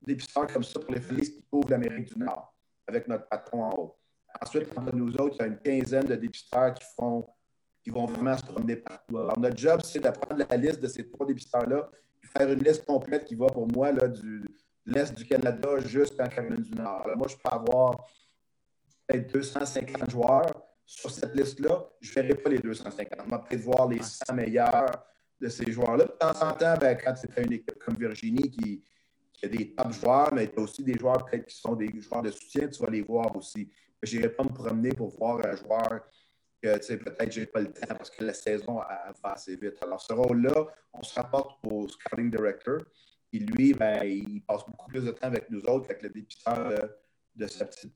dépisteurs 0.00 0.46
comme 0.46 0.64
ça 0.64 0.78
pour 0.78 0.92
les 0.94 1.00
Phillies 1.00 1.32
qui 1.32 1.42
couvrent 1.50 1.70
l'Amérique 1.70 2.12
du 2.12 2.18
Nord, 2.18 2.51
avec 2.86 3.08
notre 3.08 3.28
patron 3.28 3.64
en 3.64 3.70
haut. 3.70 3.96
Ensuite, 4.40 4.68
entre 4.76 4.94
nous 4.94 5.14
autres, 5.16 5.36
il 5.38 5.40
y 5.40 5.42
a 5.42 5.46
une 5.46 5.58
quinzaine 5.58 6.06
de 6.06 6.16
dépisteurs 6.16 6.74
qui 6.74 6.84
font 6.96 7.26
qui 7.82 7.90
vont 7.90 8.06
vraiment 8.06 8.36
se 8.36 8.44
promener 8.44 8.76
partout. 8.76 9.18
Alors, 9.18 9.38
notre 9.38 9.56
job, 9.56 9.80
c'est 9.82 9.98
de 9.98 10.08
prendre 10.08 10.44
la 10.48 10.56
liste 10.56 10.80
de 10.80 10.86
ces 10.86 11.08
trois 11.10 11.26
dépisteurs-là, 11.26 11.90
et 12.22 12.26
faire 12.26 12.48
une 12.50 12.62
liste 12.62 12.84
complète 12.84 13.24
qui 13.24 13.34
va 13.34 13.46
pour 13.46 13.66
moi 13.66 13.90
là, 13.90 14.06
du 14.06 14.44
l'Est 14.86 15.14
du 15.16 15.24
Canada 15.24 15.78
jusqu'en 15.80 16.28
Caroline 16.28 16.62
du 16.62 16.74
Nord. 16.74 17.02
Alors, 17.04 17.16
moi, 17.16 17.28
je 17.28 17.36
peux 17.36 17.50
avoir 17.50 18.04
peut-être 19.06 19.32
250 19.32 20.10
joueurs 20.10 20.62
sur 20.84 21.10
cette 21.10 21.34
liste-là. 21.34 21.88
Je 22.00 22.10
ne 22.10 22.14
verrai 22.14 22.34
pas 22.34 22.50
les 22.50 22.58
250. 22.58 23.18
Je 23.24 23.30
vais 23.30 23.42
peut-être 23.48 23.60
voir 23.60 23.88
les 23.88 24.02
100 24.02 24.34
meilleurs 24.34 25.04
de 25.40 25.48
ces 25.48 25.70
joueurs-là. 25.70 26.04
De 26.04 26.10
temps 26.10 26.48
en 26.48 26.52
temps, 26.52 26.74
ben, 26.80 26.96
quand 26.96 27.14
c'est 27.16 27.44
une 27.44 27.52
équipe 27.52 27.78
comme 27.78 27.94
Virginie 27.94 28.50
qui, 28.50 28.82
qui 29.42 29.46
a 29.46 29.48
des 29.48 29.74
top 29.74 29.92
joueurs, 29.92 30.32
mais 30.32 30.48
tu 30.48 30.58
as 30.58 30.62
aussi 30.62 30.84
des 30.84 30.94
joueurs 30.94 31.24
peut-être 31.24 31.46
qui 31.46 31.56
sont 31.56 31.74
des 31.74 31.92
joueurs 32.00 32.22
de 32.22 32.30
soutien, 32.30 32.68
tu 32.68 32.82
vas 32.82 32.90
les 32.90 33.02
voir 33.02 33.34
aussi. 33.36 33.70
Je 34.02 34.16
n'irai 34.16 34.30
pas 34.30 34.44
me 34.44 34.50
promener 34.50 34.90
pour 34.90 35.10
voir 35.16 35.44
un 35.44 35.56
joueur 35.56 36.00
que 36.62 36.94
peut-être 36.96 37.32
je 37.32 37.40
n'ai 37.40 37.46
pas 37.46 37.60
le 37.60 37.72
temps 37.72 37.94
parce 37.96 38.10
que 38.10 38.24
la 38.24 38.34
saison 38.34 38.76
va 38.76 39.14
assez 39.24 39.56
vite. 39.56 39.82
Alors, 39.82 40.00
ce 40.00 40.12
rôle-là, 40.12 40.66
on 40.92 41.02
se 41.02 41.14
rapporte 41.14 41.58
au 41.64 41.88
scouting 41.88 42.30
director. 42.30 42.78
Et 43.32 43.38
lui, 43.38 43.74
ben, 43.74 44.04
il 44.04 44.42
passe 44.42 44.64
beaucoup 44.66 44.88
plus 44.88 45.04
de 45.04 45.10
temps 45.10 45.26
avec 45.26 45.50
nous 45.50 45.60
autres 45.62 45.88
qu'avec 45.88 46.02
le 46.02 46.10
dépisteur 46.10 46.68
de, 47.34 47.46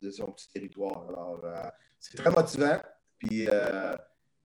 de, 0.00 0.10
son 0.10 0.32
petit 0.32 0.48
territoire. 0.48 1.06
Alors, 1.08 1.40
euh, 1.44 1.68
c'est 2.00 2.16
très 2.16 2.30
motivant. 2.30 2.78
Puis, 3.18 3.48
euh, 3.48 3.94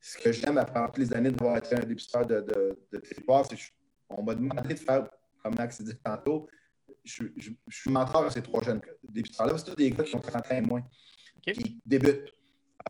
ce 0.00 0.18
que 0.18 0.32
j'aime 0.32 0.58
après 0.58 0.84
toutes 0.86 0.98
les 0.98 1.12
années 1.14 1.30
d'avoir 1.30 1.56
été 1.58 1.76
un 1.76 1.80
dépisteur 1.80 2.26
de, 2.26 2.40
de 2.40 2.98
territoire, 2.98 3.46
c'est 3.46 3.56
qu'on 4.08 4.22
m'a 4.22 4.34
demandé 4.34 4.74
de 4.74 4.78
faire, 4.78 5.08
comme 5.42 5.54
Max 5.54 5.80
dit 5.80 5.96
tantôt, 6.04 6.48
je, 7.10 7.50
suis 7.68 7.90
mentor 7.90 8.24
à 8.24 8.30
ces 8.30 8.42
trois 8.42 8.62
jeunes 8.62 8.80
dépisteurs-là. 9.08 9.58
C'est 9.58 9.64
tous 9.64 9.76
des 9.76 9.90
gars 9.90 10.04
qui 10.04 10.16
ont 10.16 10.20
30 10.20 10.36
ans 10.36 10.56
et 10.56 10.60
moins, 10.60 10.82
qui 11.42 11.80
débutent 11.84 12.34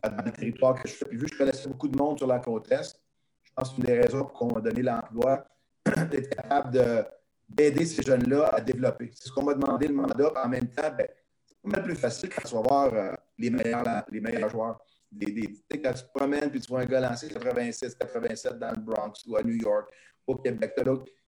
dans 0.03 0.23
le 0.23 0.31
territoire 0.31 0.81
que 0.81 0.87
je 0.87 0.93
fais. 0.93 1.05
Puis 1.05 1.17
vu 1.17 1.25
que 1.25 1.33
je 1.33 1.37
connaissais 1.37 1.67
beaucoup 1.67 1.87
de 1.87 1.97
monde 1.97 2.17
sur 2.17 2.27
la 2.27 2.39
côte 2.39 2.71
Est, 2.71 2.99
je 3.43 3.51
pense 3.53 3.69
que 3.69 3.75
c'est 3.75 3.81
une 3.81 3.87
des 3.87 4.01
raisons 4.01 4.19
pour 4.19 4.33
qu'on 4.33 4.53
m'a 4.53 4.61
donné 4.61 4.81
l'emploi 4.81 5.45
d'être 6.09 6.35
capable 6.35 7.07
d'aider 7.49 7.85
ces 7.85 8.01
jeunes-là 8.01 8.49
à 8.53 8.61
développer. 8.61 9.11
C'est 9.13 9.27
ce 9.27 9.33
qu'on 9.33 9.43
m'a 9.43 9.53
demandé 9.53 9.87
le 9.87 9.93
mandat. 9.93 10.31
En 10.43 10.47
même 10.47 10.69
temps, 10.69 10.91
ben, 10.97 11.07
c'est 11.45 11.57
pas 11.61 11.69
mal 11.69 11.83
plus 11.83 11.95
facile 11.95 12.29
quand 12.29 12.47
tu 12.47 12.55
vas 12.55 12.61
voir 12.61 12.93
euh, 12.93 13.13
les, 13.37 13.49
meilleurs, 13.49 14.05
les 14.09 14.21
meilleurs 14.21 14.49
joueurs. 14.49 14.79
Des, 15.11 15.25
des, 15.25 15.81
quand 15.81 15.93
tu 15.93 16.03
te 16.03 16.13
promènes 16.13 16.49
puis 16.49 16.61
tu 16.61 16.69
vois 16.69 16.81
un 16.81 16.85
gars 16.85 17.01
lancer 17.01 17.27
86, 17.27 17.95
87 17.95 18.57
dans 18.57 18.71
le 18.71 18.79
Bronx 18.79 19.13
ou 19.27 19.35
à 19.35 19.43
New 19.43 19.55
York, 19.55 19.91
au 20.25 20.35
Québec, 20.35 20.73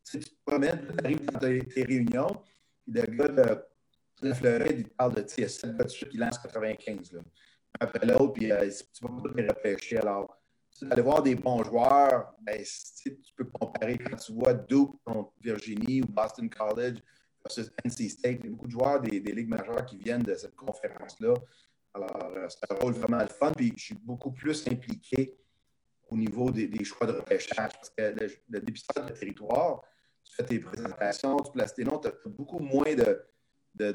tu 0.03 0.19
te 0.19 0.29
promènes, 0.45 0.87
tu 0.87 1.05
arrives 1.05 1.25
dans 1.25 1.39
tes, 1.39 1.83
réunions, 1.83 2.41
le 2.87 3.01
gars 3.01 3.65
de 4.21 4.33
Floride, 4.33 4.79
il 4.79 4.89
parle 4.89 5.15
de, 5.15 5.21
tu 5.21 5.35
sais, 5.35 5.47
7 5.47 5.77
gars 5.77 5.83
de 5.83 5.89
suite 5.89 6.09
qui 6.09 6.17
lance 6.17 6.37
95. 6.39 7.11
Là 7.13 7.21
après 7.79 8.05
l'autre, 8.05 8.33
puis 8.33 8.51
euh, 8.51 8.69
tu 8.93 9.05
vas 9.05 9.21
pas 9.21 9.29
les 9.35 9.47
repêcher. 9.47 9.97
Alors, 9.97 10.41
aller 10.89 11.01
voir 11.01 11.21
des 11.21 11.35
bons 11.35 11.63
joueurs, 11.63 12.33
ben, 12.41 12.63
tu 13.01 13.17
peux 13.35 13.45
comparer 13.45 13.97
quand 13.97 14.15
tu 14.17 14.33
vois 14.33 14.53
Duke 14.53 14.95
contre 15.03 15.31
Virginie 15.41 16.01
ou 16.01 16.07
Boston 16.07 16.49
College 16.49 16.99
versus 17.43 17.71
NC 17.83 18.09
State. 18.09 18.39
Il 18.41 18.45
y 18.45 18.47
a 18.47 18.51
beaucoup 18.51 18.67
de 18.67 18.71
joueurs 18.71 18.99
des, 19.01 19.19
ligues 19.19 19.49
majeures 19.49 19.85
qui 19.85 19.97
viennent 19.97 20.23
de 20.23 20.35
cette 20.35 20.55
conférence-là. 20.55 21.33
Alors, 21.93 22.31
euh, 22.35 22.47
c'est 22.49 22.71
un 22.71 22.75
rôle 22.75 22.93
vraiment 22.93 23.19
le 23.19 23.27
fun. 23.27 23.51
Puis, 23.51 23.73
je 23.75 23.85
suis 23.85 23.95
beaucoup 23.95 24.31
plus 24.31 24.67
impliqué 24.67 25.37
au 26.09 26.17
niveau 26.17 26.51
des, 26.51 26.83
choix 26.83 27.07
de 27.07 27.13
repêchage 27.13 27.71
parce 27.73 27.89
que 27.89 28.01
le, 28.01 28.27
le 28.49 28.59
dépistage 28.59 29.05
de 29.05 29.13
territoire, 29.13 29.81
tu 30.23 30.33
fais 30.35 30.43
tes 30.43 30.59
présentations, 30.59 31.37
tu 31.37 31.51
places 31.51 31.73
tes 31.73 31.83
noms, 31.83 31.99
tu 31.99 32.07
as, 32.07 32.29
beaucoup 32.29 32.59
moins 32.59 32.95
de, 32.95 33.21
de, 33.75 33.91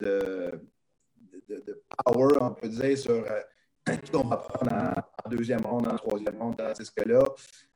de, 1.48 1.82
power, 2.04 2.38
on 2.40 2.50
peut 2.52 2.68
dire, 2.68 2.98
sur. 2.98 3.12
Euh, 3.12 3.40
on 4.12 4.24
va 4.24 4.36
prendre 4.36 4.72
en, 5.24 5.30
deuxième 5.30 5.64
ronde, 5.64 5.88
en 5.88 5.96
troisième 5.96 6.40
ronde, 6.40 6.56
tandis 6.56 6.92
que 6.92 7.08
là, 7.08 7.24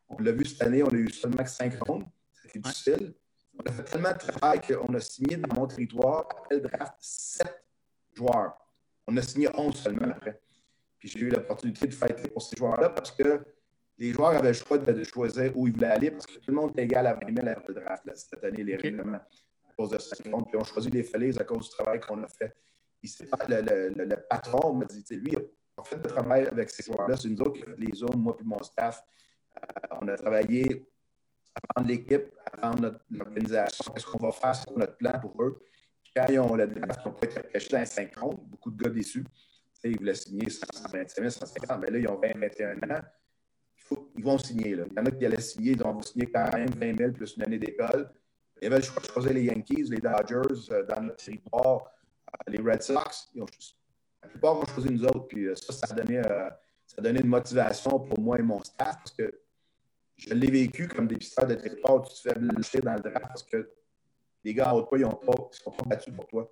on 0.08 0.22
l'a 0.22 0.32
vu 0.32 0.44
cette 0.44 0.62
année, 0.62 0.82
on 0.82 0.88
a 0.88 0.94
eu 0.94 1.10
seulement 1.10 1.44
cinq 1.46 1.74
rondes. 1.82 2.04
C'était 2.34 2.58
difficile. 2.58 3.14
On 3.58 3.62
a 3.70 3.72
fait 3.72 3.84
tellement 3.84 4.12
de 4.12 4.18
travail 4.18 4.60
qu'on 4.60 4.92
a 4.94 5.00
signé 5.00 5.36
dans 5.36 5.54
mon 5.54 5.66
territoire, 5.66 6.28
après 6.30 6.56
le 6.56 6.62
draft, 6.62 6.94
sept 6.98 7.64
joueurs. 8.14 8.56
On 9.06 9.16
a 9.16 9.22
signé 9.22 9.48
onze 9.54 9.76
seulement 9.76 10.08
après. 10.08 10.40
Puis 10.98 11.08
j'ai 11.08 11.20
eu 11.20 11.30
l'opportunité 11.30 11.86
de 11.86 11.94
fêter 11.94 12.28
pour 12.28 12.42
ces 12.42 12.56
joueurs-là 12.56 12.90
parce 12.90 13.10
que 13.10 13.42
les 13.98 14.12
joueurs 14.12 14.30
avaient 14.30 14.48
le 14.48 14.54
choix 14.54 14.78
de, 14.78 15.04
choisir 15.04 15.56
où 15.56 15.66
ils 15.66 15.72
voulaient 15.72 15.86
aller 15.86 16.10
parce 16.10 16.26
que 16.26 16.34
tout 16.34 16.50
le 16.50 16.54
monde 16.54 16.78
est 16.78 16.82
égal 16.82 17.06
à 17.06 17.14
20 17.14 17.34
000 17.34 17.48
après 17.48 17.72
le 17.72 17.74
draft 17.74 18.02
cette 18.14 18.42
année, 18.44 18.64
les 18.64 18.76
règlements, 18.76 19.18
à 19.18 19.72
cause 19.76 19.90
de 19.90 20.30
rondes. 20.30 20.46
Puis 20.48 20.58
on 20.58 20.64
choisit 20.64 20.92
les 20.92 21.02
Félix 21.02 21.38
à 21.38 21.44
cause 21.44 21.68
du 21.68 21.70
travail 21.70 22.00
qu'on 22.00 22.22
a 22.22 22.28
fait. 22.28 22.54
le, 23.48 23.60
le, 23.60 24.04
le, 24.04 24.16
patron 24.28 24.74
m'a 24.74 24.86
dit, 24.86 25.04
lui, 25.16 25.36
on 25.76 25.84
fait 25.84 25.96
le 25.96 26.02
travail 26.02 26.46
avec 26.46 26.70
ces 26.70 26.82
joueurs-là. 26.82 27.16
C'est 27.16 27.28
nous 27.28 27.40
autres 27.40 27.52
qui 27.52 27.62
avons 27.62 27.76
les 27.78 27.94
zones, 27.94 28.16
moi 28.16 28.36
et 28.40 28.44
mon 28.44 28.62
staff. 28.62 29.02
Euh, 29.56 29.96
on 30.00 30.08
a 30.08 30.16
travaillé 30.16 30.86
à 31.74 31.82
l'équipe, 31.82 32.32
à 32.52 32.70
rendre 32.70 32.98
l'organisation. 33.10 33.92
Qu'est-ce 33.92 34.06
qu'on 34.06 34.18
va 34.18 34.32
faire? 34.32 34.54
C'est 34.54 34.76
notre 34.76 34.96
plan 34.96 35.18
pour 35.20 35.42
eux? 35.42 35.60
Quand 36.14 36.26
ils 36.28 36.38
ont 36.38 36.54
le 36.54 36.66
draft, 36.66 37.00
ils 37.04 37.08
n'ont 37.08 37.14
pas 37.14 37.26
été 37.26 37.68
dans 37.70 37.86
50, 37.86 38.48
beaucoup 38.48 38.70
de 38.70 38.82
gars 38.82 38.90
déçus. 38.90 39.24
ils 39.84 39.96
voulaient 39.96 40.14
signer 40.14 40.50
125 40.50 41.30
150, 41.30 41.80
mais 41.80 41.90
là, 41.90 41.98
ils 41.98 42.08
ont 42.08 42.20
20, 42.20 42.38
21 42.38 42.90
ans. 42.90 43.02
Ils 44.16 44.24
vont 44.24 44.38
signer. 44.38 44.74
Là. 44.76 44.84
Il 44.90 44.96
y 44.96 45.00
en 45.00 45.06
a 45.06 45.10
qui 45.10 45.26
allaient 45.26 45.40
signer, 45.40 45.72
ils 45.72 45.82
vont 45.82 46.00
signer 46.02 46.26
quand 46.26 46.52
même 46.52 46.70
20 46.70 46.98
000 46.98 47.12
plus 47.12 47.36
une 47.36 47.42
année 47.44 47.58
d'école. 47.58 48.10
Il 48.60 48.64
y 48.64 48.66
avait 48.66 48.76
le 48.76 48.82
choix 48.82 49.02
de 49.02 49.06
choisir 49.06 49.32
les 49.32 49.44
Yankees, 49.44 49.84
les 49.90 49.98
Dodgers 49.98 50.70
euh, 50.70 50.84
dans 50.84 51.02
notre 51.02 51.24
territoire, 51.24 51.84
euh, 52.28 52.52
les 52.52 52.58
Red 52.58 52.82
Sox. 52.82 53.30
Ils 53.34 53.42
ont 53.42 53.46
la 54.22 54.28
plupart 54.28 54.56
ont 54.56 54.66
choisi 54.66 54.90
nous 54.90 55.04
autres. 55.04 55.26
Puis 55.26 55.46
euh, 55.46 55.54
ça, 55.56 55.72
ça 55.72 55.86
a, 55.90 55.94
donné, 55.94 56.22
ça 56.22 56.96
a 56.98 57.00
donné 57.00 57.20
une 57.20 57.28
motivation 57.28 57.98
pour 57.98 58.20
moi 58.20 58.38
et 58.38 58.42
mon 58.42 58.62
staff 58.62 58.96
parce 58.98 59.12
que 59.12 59.32
je 60.16 60.32
l'ai 60.34 60.50
vécu 60.50 60.86
comme 60.86 61.08
dépisteur 61.08 61.46
de 61.46 61.54
territoire. 61.54 62.02
Tu 62.02 62.14
te 62.14 62.28
fais 62.28 62.38
blanchir 62.38 62.82
dans 62.82 62.94
le 62.94 63.00
draft 63.00 63.26
parce 63.26 63.42
que 63.42 63.70
les 64.44 64.54
gars 64.54 64.72
en 64.72 64.78
haut 64.78 64.88
ils 64.92 65.00
ne 65.00 65.10
sont 65.50 65.70
pas 65.70 65.84
battus 65.86 66.14
pour 66.14 66.26
toi. 66.26 66.50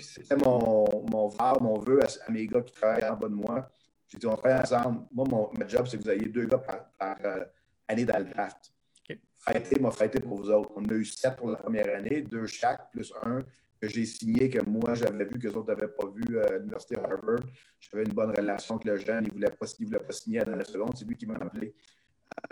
C'était 0.00 0.36
mon, 0.36 0.84
mon 1.10 1.30
mon 1.60 1.78
vœu 1.78 2.00
à, 2.02 2.30
mes 2.30 2.46
gars 2.46 2.60
qui 2.60 2.72
travaillent 2.72 3.08
en 3.08 3.16
bas 3.16 3.28
de 3.28 3.34
moi. 3.34 3.70
J'ai 4.10 4.18
dit, 4.18 4.26
on 4.26 4.36
travaille 4.36 4.60
ensemble. 4.60 5.06
Moi, 5.12 5.26
mon, 5.28 5.50
job, 5.68 5.86
c'est 5.86 5.96
que 5.96 6.02
vous 6.02 6.10
ayez 6.10 6.28
deux 6.28 6.46
gars 6.46 6.58
par, 6.58 7.16
euh, 7.24 7.44
année 7.86 8.04
dans 8.04 8.18
le 8.18 8.24
draft. 8.24 8.72
Okay. 9.04 9.20
Fêtez, 9.38 9.80
m'a 9.80 9.90
fêté 9.90 10.20
pour 10.20 10.36
vous 10.36 10.50
autres. 10.50 10.72
On 10.74 10.84
a 10.84 10.92
eu 10.92 11.04
sept 11.04 11.36
pour 11.36 11.50
la 11.50 11.56
première 11.56 11.94
année, 11.94 12.22
deux 12.22 12.46
chaque, 12.46 12.90
plus 12.90 13.12
un 13.22 13.40
que 13.80 13.88
j'ai 13.88 14.04
signé, 14.04 14.50
que 14.50 14.62
moi, 14.68 14.94
j'avais 14.94 15.24
vu 15.24 15.38
que 15.38 15.48
les 15.48 15.56
autres 15.56 15.68
n'avaient 15.68 15.88
pas 15.88 16.06
vu 16.14 16.38
à 16.40 16.58
l'Université 16.58 16.98
Harvard. 16.98 17.40
J'avais 17.78 18.04
une 18.04 18.12
bonne 18.12 18.30
relation 18.30 18.74
avec 18.74 18.84
le 18.84 18.96
jeune. 18.98 19.24
Il 19.24 19.28
ne 19.28 19.32
voulait, 19.32 19.50
pas, 19.50 19.66
voulait 19.80 19.98
pas 19.98 20.12
signer 20.12 20.40
à 20.40 20.44
la 20.44 20.64
seconde. 20.64 20.92
C'est 20.96 21.06
lui 21.06 21.16
qui 21.16 21.26
m'a 21.26 21.36
appelé. 21.36 21.74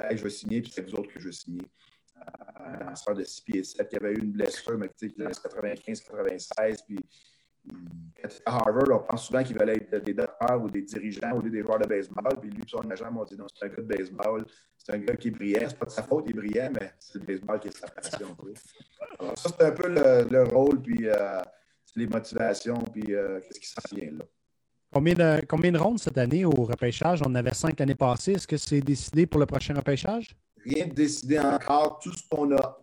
Euh, 0.00 0.16
je 0.16 0.22
vais 0.22 0.30
signer, 0.30 0.62
puis 0.62 0.72
c'est 0.72 0.82
vous 0.82 0.94
autres 0.94 1.12
que 1.12 1.20
je 1.20 1.26
veux 1.26 1.32
signer. 1.32 1.62
Euh, 2.16 2.20
un 2.60 2.84
lanceur 2.84 3.14
de 3.14 3.24
6 3.24 3.42
pieds 3.42 3.64
7 3.64 3.88
qui 3.88 3.96
avait 3.96 4.12
eu 4.12 4.18
une 4.20 4.32
blessure, 4.32 4.78
mais 4.78 4.88
tu 4.88 5.08
sais, 5.08 5.10
qui 5.10 5.20
95-96. 5.20 6.84
Puis 6.86 6.98
à 8.44 8.56
Harvard, 8.56 8.88
on 8.90 8.98
pense 9.06 9.26
souvent 9.26 9.42
qu'il 9.42 9.56
valait 9.56 9.76
être 9.76 10.04
des 10.04 10.14
docteurs 10.14 10.62
ou 10.62 10.68
des 10.68 10.82
dirigeants 10.82 11.36
ou 11.36 11.42
des 11.42 11.62
joueurs 11.62 11.78
de 11.78 11.86
baseball. 11.86 12.38
Puis 12.40 12.50
lui, 12.50 12.62
son 12.66 12.80
agent 12.90 13.10
m'a 13.10 13.24
dit 13.24 13.36
non, 13.36 13.46
c'est 13.54 13.66
un 13.66 13.68
gars 13.68 13.82
de 13.82 13.96
baseball. 13.96 14.44
C'est 14.76 14.94
un 14.94 14.98
gars 14.98 15.16
qui 15.16 15.28
est 15.28 15.30
brillant. 15.30 15.66
C'est 15.68 15.78
pas 15.78 15.86
de 15.86 15.90
sa 15.90 16.02
faute, 16.02 16.24
il 16.26 16.30
est 16.30 16.34
brillant, 16.34 16.70
mais 16.72 16.92
c'est 16.98 17.18
le 17.18 17.24
baseball 17.24 17.60
qui 17.60 17.68
est 17.68 17.76
sa 17.76 17.86
passion. 17.88 18.36
Alors, 19.20 19.38
ça, 19.38 19.50
c'est 19.56 19.66
un 19.66 19.70
peu 19.72 19.88
le, 19.88 20.42
rôle, 20.44 20.80
puis 20.82 21.08
euh, 21.08 21.40
les 21.96 22.06
motivations, 22.06 22.78
puis 22.92 23.14
euh, 23.14 23.40
qu'est-ce 23.40 23.60
qui 23.60 23.68
s'en 23.68 23.96
vient 23.96 24.10
là. 24.12 24.24
Combien 24.90 25.14
de, 25.14 25.44
combien 25.44 25.70
de 25.70 25.78
rondes 25.78 25.98
cette 25.98 26.16
année 26.16 26.46
au 26.46 26.50
repêchage? 26.50 27.20
On 27.22 27.26
en 27.26 27.34
avait 27.34 27.52
cinq 27.52 27.78
l'année 27.78 27.94
passée. 27.94 28.32
Est-ce 28.32 28.46
que 28.46 28.56
c'est 28.56 28.80
décidé 28.80 29.26
pour 29.26 29.38
le 29.38 29.44
prochain 29.44 29.74
repêchage? 29.74 30.34
Rien 30.64 30.86
de 30.86 30.94
décidé 30.94 31.38
encore. 31.38 31.98
Tout 32.02 32.12
ce 32.12 32.26
qu'on 32.26 32.56
a 32.56 32.78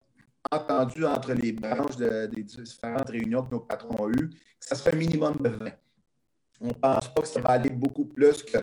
entendu 0.51 1.05
entre 1.05 1.33
les 1.33 1.51
branches 1.51 1.97
des 1.97 2.43
différentes 2.43 3.09
réunions 3.09 3.43
que 3.43 3.51
nos 3.51 3.61
patrons 3.61 4.03
ont 4.03 4.09
eues, 4.09 4.29
que 4.29 4.65
ça 4.65 4.75
serait 4.75 4.93
un 4.93 4.97
minimum 4.97 5.35
de 5.39 5.49
20. 5.49 5.71
On 6.61 6.67
ne 6.67 6.73
pense 6.73 7.13
pas 7.13 7.21
que 7.21 7.27
ça 7.27 7.41
va 7.41 7.49
aller 7.49 7.69
beaucoup 7.69 8.05
plus 8.05 8.43
que 8.43 8.57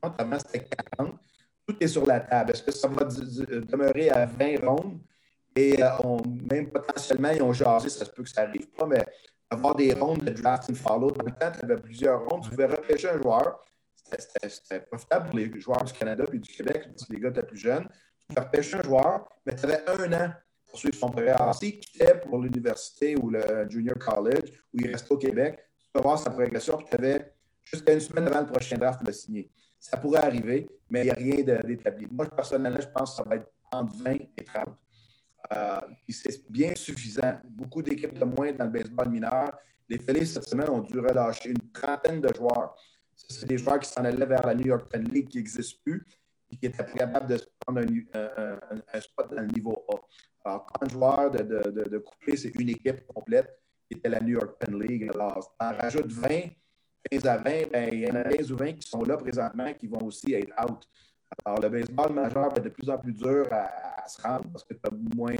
30. 0.00 0.20
Avant, 0.20 0.38
c'était 0.38 0.66
40. 0.96 1.18
Tout 1.66 1.76
est 1.80 1.88
sur 1.88 2.06
la 2.06 2.20
table. 2.20 2.52
Est-ce 2.52 2.62
que 2.62 2.72
ça 2.72 2.88
va 2.88 3.04
demeurer 3.04 4.10
à 4.10 4.26
20 4.26 4.64
rondes? 4.64 5.00
Et 5.54 5.82
euh, 5.82 5.88
même 6.50 6.70
potentiellement, 6.70 7.30
ils 7.30 7.42
ont 7.42 7.52
jasé, 7.52 7.88
ça 7.90 8.04
se 8.04 8.10
peut 8.10 8.22
que 8.22 8.30
ça 8.30 8.46
n'arrive 8.46 8.70
pas, 8.70 8.86
mais 8.86 9.04
avoir 9.50 9.74
des 9.74 9.92
rondes 9.92 10.24
de 10.24 10.30
draft 10.30 10.70
and 10.70 10.74
follow. 10.74 11.10
Dans 11.10 11.24
le 11.24 11.32
temps, 11.32 11.52
tu 11.52 11.64
avais 11.64 11.76
plusieurs 11.76 12.24
rondes. 12.26 12.42
Tu 12.44 12.50
pouvais 12.50 12.66
repêcher 12.66 13.10
un 13.10 13.20
joueur. 13.20 13.64
C'était 13.94 14.80
profitable 14.80 15.28
pour 15.28 15.38
les 15.38 15.60
joueurs 15.60 15.84
du 15.84 15.92
Canada 15.92 16.24
et 16.32 16.38
du 16.38 16.50
Québec, 16.50 16.88
parce 16.88 17.06
que 17.06 17.12
les 17.12 17.20
gars 17.20 17.28
étaient 17.28 17.42
plus 17.42 17.58
jeunes. 17.58 17.86
Tu 18.20 18.26
pouvais 18.28 18.40
repêcher 18.46 18.76
un 18.76 18.82
joueur, 18.82 19.28
mais 19.44 19.54
tu 19.54 19.64
avais 19.64 19.82
un 19.88 20.12
an 20.12 20.32
poursuivre 20.72 20.96
son 20.96 21.10
programme. 21.10 21.52
S'il 21.52 21.78
quittait 21.78 22.18
pour 22.20 22.38
l'université 22.40 23.14
ou 23.16 23.30
le 23.30 23.68
junior 23.68 23.98
college, 23.98 24.50
ou 24.72 24.78
il 24.80 24.90
restait 24.90 25.12
au 25.12 25.18
Québec, 25.18 25.58
tu 25.78 25.90
peux 25.92 26.00
voir 26.00 26.18
sa 26.18 26.30
progression, 26.30 26.78
puis 26.78 26.86
tu 26.90 26.96
avais 26.96 27.34
jusqu'à 27.62 27.92
une 27.92 28.00
semaine 28.00 28.26
avant 28.26 28.40
le 28.40 28.46
prochain 28.46 28.76
draft 28.76 29.04
de 29.04 29.12
signer. 29.12 29.50
Ça 29.78 29.96
pourrait 29.96 30.24
arriver, 30.24 30.68
mais 30.88 31.00
il 31.00 31.04
n'y 31.04 31.10
a 31.10 31.14
rien 31.14 31.42
d'établi. 31.62 32.06
Moi, 32.10 32.26
personnellement, 32.26 32.80
je 32.80 32.88
pense 32.88 33.10
que 33.10 33.16
ça 33.16 33.22
va 33.28 33.36
être 33.36 33.50
entre 33.70 33.94
20 33.96 34.12
et 34.12 34.44
30. 34.44 34.68
Euh, 35.52 35.80
c'est 36.08 36.50
bien 36.50 36.74
suffisant. 36.74 37.38
Beaucoup 37.44 37.82
d'équipes 37.82 38.18
de 38.18 38.24
moins 38.24 38.52
dans 38.52 38.64
le 38.64 38.70
baseball 38.70 39.08
mineur. 39.10 39.52
Les 39.88 39.98
Phillies, 39.98 40.26
cette 40.26 40.48
semaine, 40.48 40.70
ont 40.70 40.80
dû 40.80 40.98
relâcher 40.98 41.50
une 41.50 41.70
trentaine 41.72 42.20
de 42.20 42.32
joueurs. 42.34 42.74
C'est 43.14 43.46
des 43.46 43.58
joueurs 43.58 43.80
qui 43.80 43.90
s'en 43.90 44.04
allaient 44.04 44.24
vers 44.24 44.46
la 44.46 44.54
New 44.54 44.66
York 44.66 44.90
Penn 44.90 45.04
League 45.04 45.28
qui 45.28 45.38
n'existe 45.38 45.82
plus. 45.82 46.06
qui 46.48 46.66
était 46.66 46.84
capable 46.84 47.26
de 47.28 47.38
se 47.38 47.46
prendre 47.60 47.80
un, 47.80 49.00
spot 49.00 49.34
dans 49.34 49.42
le 49.42 49.48
niveau 49.48 49.84
A. 49.90 49.96
Alors, 50.44 50.66
30 50.80 50.90
joueurs 50.90 51.30
de, 51.30 51.42
de, 51.42 51.98
couper, 51.98 52.36
c'est 52.36 52.54
une 52.56 52.68
équipe 52.68 53.06
complète 53.06 53.48
qui 53.88 53.98
était 53.98 54.08
la 54.08 54.20
New 54.20 54.34
York 54.34 54.56
Penn 54.58 54.80
League. 54.80 55.08
Alors, 55.14 55.54
en 55.60 55.72
rajoute 55.72 56.10
20, 56.10 56.28
15 57.10 57.26
à 57.26 57.36
20, 57.36 57.70
ben, 57.70 57.88
il 57.92 58.00
y 58.00 58.10
en 58.10 58.14
a 58.16 58.24
15 58.24 58.52
ou 58.52 58.56
20 58.56 58.72
qui 58.74 58.88
sont 58.88 59.04
là 59.04 59.16
présentement 59.16 59.72
qui 59.74 59.86
vont 59.86 60.04
aussi 60.04 60.34
être 60.34 60.52
out. 60.62 60.82
Alors, 61.44 61.60
le 61.60 61.68
baseball 61.68 62.12
majeur 62.12 62.50
va 62.50 62.56
être 62.56 62.64
de 62.64 62.68
plus 62.68 62.90
en 62.90 62.98
plus 62.98 63.12
dur 63.12 63.46
à, 63.50 64.06
se 64.08 64.20
rendre 64.20 64.50
parce 64.50 64.64
que 64.64 64.74
tu 64.74 64.80
as 64.84 64.90
moins 65.14 65.36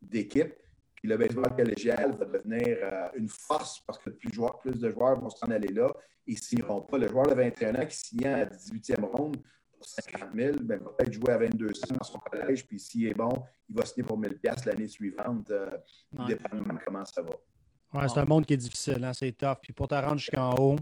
d'équipes. 0.00 0.54
Puis 0.94 1.08
le 1.08 1.18
baseball 1.18 1.54
collégial 1.54 2.16
va 2.18 2.24
devenir 2.24 2.78
euh, 2.82 3.08
une 3.14 3.28
force 3.28 3.80
parce 3.80 3.98
que 3.98 4.10
plus, 4.10 4.30
de 4.30 4.90
joueurs 4.90 5.20
vont 5.20 5.28
s'en 5.28 5.50
aller 5.50 5.68
là 5.68 5.92
et 6.26 6.32
ne 6.32 6.36
signeront 6.36 6.80
pas. 6.80 6.96
Le 6.96 7.08
joueur 7.08 7.26
de 7.26 7.34
21 7.34 7.74
ans 7.74 7.86
qui 7.86 7.96
signe 7.96 8.26
à 8.26 8.46
18e 8.46 9.04
ronde 9.04 9.36
pour 9.84 10.04
50 10.04 10.30
000, 10.34 10.56
ben, 10.62 10.80
va 10.80 10.90
peut-être 10.90 11.12
jouer 11.12 11.32
à 11.32 11.38
2200 11.38 11.94
dans 11.98 12.04
son 12.04 12.18
collège. 12.18 12.66
Puis 12.66 12.78
s'il 12.78 13.06
est 13.06 13.14
bon, 13.14 13.44
il 13.68 13.76
va 13.76 13.84
signer 13.84 14.06
pour 14.06 14.18
1000 14.18 14.38
l'année 14.66 14.88
suivante, 14.88 15.50
euh, 15.50 15.70
dépendamment 16.26 16.74
de 16.74 16.80
comment 16.84 17.04
ça 17.04 17.22
va. 17.22 17.30
Ouais, 17.92 18.08
c'est 18.08 18.18
un 18.18 18.24
monde 18.24 18.44
qui 18.44 18.54
est 18.54 18.58
difficile, 18.58 19.04
hein? 19.04 19.12
c'est 19.12 19.32
tough. 19.32 19.56
Puis 19.62 19.72
pour 19.72 19.88
te 19.88 19.94
rendre 19.94 20.18
jusqu'en 20.18 20.54
haut, 20.56 20.76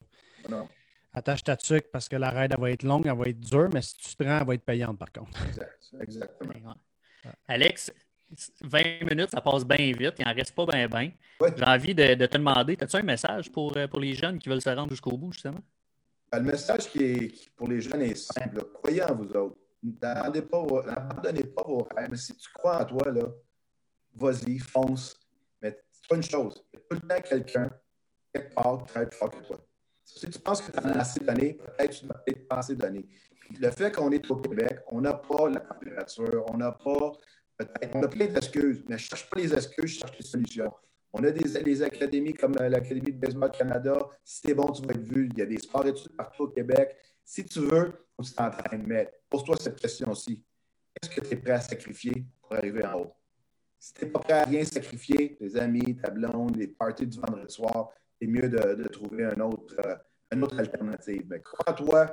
attache 1.13 1.45
ta 1.45 1.57
tuque 1.57 1.91
parce 1.93 2.09
que 2.09 2.17
la 2.17 2.31
raide 2.31 2.55
va 2.59 2.71
être 2.71 2.85
longue, 2.85 3.07
elle 3.07 3.17
va 3.17 3.25
être 3.27 3.41
dure, 3.41 3.69
mais 3.73 3.83
si 3.83 3.97
tu 3.99 4.17
te 4.17 4.25
rends, 4.25 4.39
elle 4.39 4.47
va 4.47 4.55
être 4.55 4.65
payante 4.65 4.99
par 4.99 5.13
contre. 5.13 5.47
Exact, 5.47 5.79
exactement. 6.01 6.75
Alex, 7.47 7.93
20 8.63 9.11
minutes, 9.11 9.31
ça 9.31 9.41
passe 9.41 9.65
bien 9.65 9.93
vite, 9.93 10.15
il 10.19 10.25
n'en 10.25 10.35
reste 10.35 10.55
pas 10.55 10.65
bien, 10.65 10.89
bien. 10.89 11.13
J'ai 11.55 11.65
envie 11.65 11.95
de, 11.95 12.15
te 12.15 12.37
demander, 12.37 12.79
as-tu 12.81 12.97
un 12.97 13.03
message 13.03 13.53
pour, 13.53 13.77
euh, 13.77 13.87
pour 13.87 14.01
les 14.01 14.15
jeunes 14.15 14.39
qui 14.39 14.49
veulent 14.49 14.63
se 14.63 14.71
rendre 14.71 14.91
jusqu'au 14.91 15.17
bout, 15.17 15.33
justement? 15.33 15.61
Le 16.33 16.41
message 16.41 16.89
qui 16.91 17.05
est 17.05 17.51
pour 17.57 17.69
les 17.69 17.81
jeunes 17.81 18.03
est 18.03 18.15
simple. 18.15 18.65
Croyez 18.75 19.03
en 19.03 19.15
vous 19.15 19.31
autres. 19.33 19.57
N'abandonnez 19.83 20.43
pas, 20.43 21.63
pas 21.63 21.69
vos 21.69 21.89
rêves. 21.95 22.09
Mais 22.11 22.17
si 22.17 22.35
tu 22.37 22.51
crois 22.53 22.83
en 22.83 22.85
toi, 22.85 23.13
vas-y, 24.15 24.59
fonce. 24.59 25.19
Mais 25.61 25.79
c'est 25.91 26.09
pas 26.09 26.17
une 26.17 26.23
chose. 26.23 26.65
Il 26.73 26.79
y 26.79 26.83
a 26.83 26.85
tout 26.89 27.03
le 27.03 27.09
temps 27.09 27.23
quelqu'un, 27.23 27.71
quelque 28.33 28.55
part, 28.55 28.79
qui 28.79 28.85
travaille 28.87 29.09
plus 29.09 29.19
fort 29.19 29.31
que 29.31 29.47
toi. 29.47 29.67
Si 30.05 30.29
tu 30.29 30.39
penses 30.39 30.63
que 30.63 30.73
tu 30.73 30.79
as 30.79 31.01
assez 31.01 31.21
donné, 31.21 31.55
peut-être 31.55 31.91
que 31.91 31.97
tu 31.97 32.07
n'as 32.07 32.15
peut-être 32.15 32.49
pas 32.49 32.57
assez 32.57 32.77
donné. 32.77 33.09
le 33.59 33.71
fait 33.71 33.95
qu'on 33.95 34.11
est 34.11 34.31
au 34.31 34.37
Québec, 34.37 34.81
on 34.87 35.01
n'a 35.01 35.15
pas 35.15 35.49
la 35.49 35.61
température, 35.61 36.45
on 36.49 36.57
n'a 36.57 36.73
pas 36.73 37.13
on 37.95 38.03
a 38.03 38.09
plein 38.09 38.27
d'excuses, 38.27 38.83
mais 38.89 38.99
je 38.99 39.05
ne 39.05 39.09
cherche 39.09 39.31
pas 39.31 39.41
les 39.41 39.55
excuses, 39.55 39.95
je 39.95 39.99
cherche 40.01 40.19
les 40.19 40.27
solutions. 40.27 40.73
On 41.13 41.23
a 41.25 41.31
des, 41.31 41.83
académies 41.83 42.33
comme 42.33 42.55
euh, 42.59 42.69
l'Académie 42.71 43.13
de 43.13 43.19
Baseball 43.19 43.51
Canada. 43.51 44.09
Si 44.25 44.41
tu 44.43 44.51
es 44.51 44.55
bon, 44.55 44.73
tu 44.73 44.83
vas 44.87 44.95
être 44.95 45.03
vu. 45.03 45.29
Il 45.31 45.39
y 45.39 45.43
a 45.43 45.47
des 45.47 45.59
sports 45.59 45.87
études 45.87 46.17
partout 46.17 46.45
au 46.45 46.49
Québec. 46.49 46.97
Si 47.23 47.45
tu 47.45 47.61
veux, 47.61 47.93
faut 48.17 48.23
que 48.23 48.29
tu 48.29 48.35
t'entraînes. 48.35 48.85
Mais 48.87 49.13
pose-toi 49.29 49.57
cette 49.61 49.79
question 49.79 50.11
aussi. 50.11 50.43
Est-ce 51.01 51.11
que 51.11 51.21
tu 51.21 51.35
es 51.35 51.37
prêt 51.37 51.53
à 51.53 51.61
sacrifier 51.61 52.25
pour 52.41 52.55
arriver 52.55 52.85
en 52.87 53.01
haut? 53.01 53.13
Si 53.79 53.93
tu 53.93 54.05
n'es 54.05 54.11
pas 54.11 54.21
prêt 54.21 54.33
à 54.33 54.45
rien 54.45 54.65
sacrifier, 54.65 55.37
tes 55.37 55.57
amis, 55.57 55.97
ta 55.97 56.11
blonde, 56.11 56.57
les 56.57 56.69
parties 56.69 57.07
du 57.07 57.19
vendredi 57.19 57.53
soir, 57.53 57.91
c'est 58.19 58.27
mieux 58.27 58.49
de, 58.49 58.89
trouver 58.89 59.27
autre, 59.27 59.77
euh, 59.85 59.97
une 60.33 60.45
autre 60.45 60.59
alternative. 60.59 61.25
Mais 61.29 61.41
crois-toi, 61.41 62.07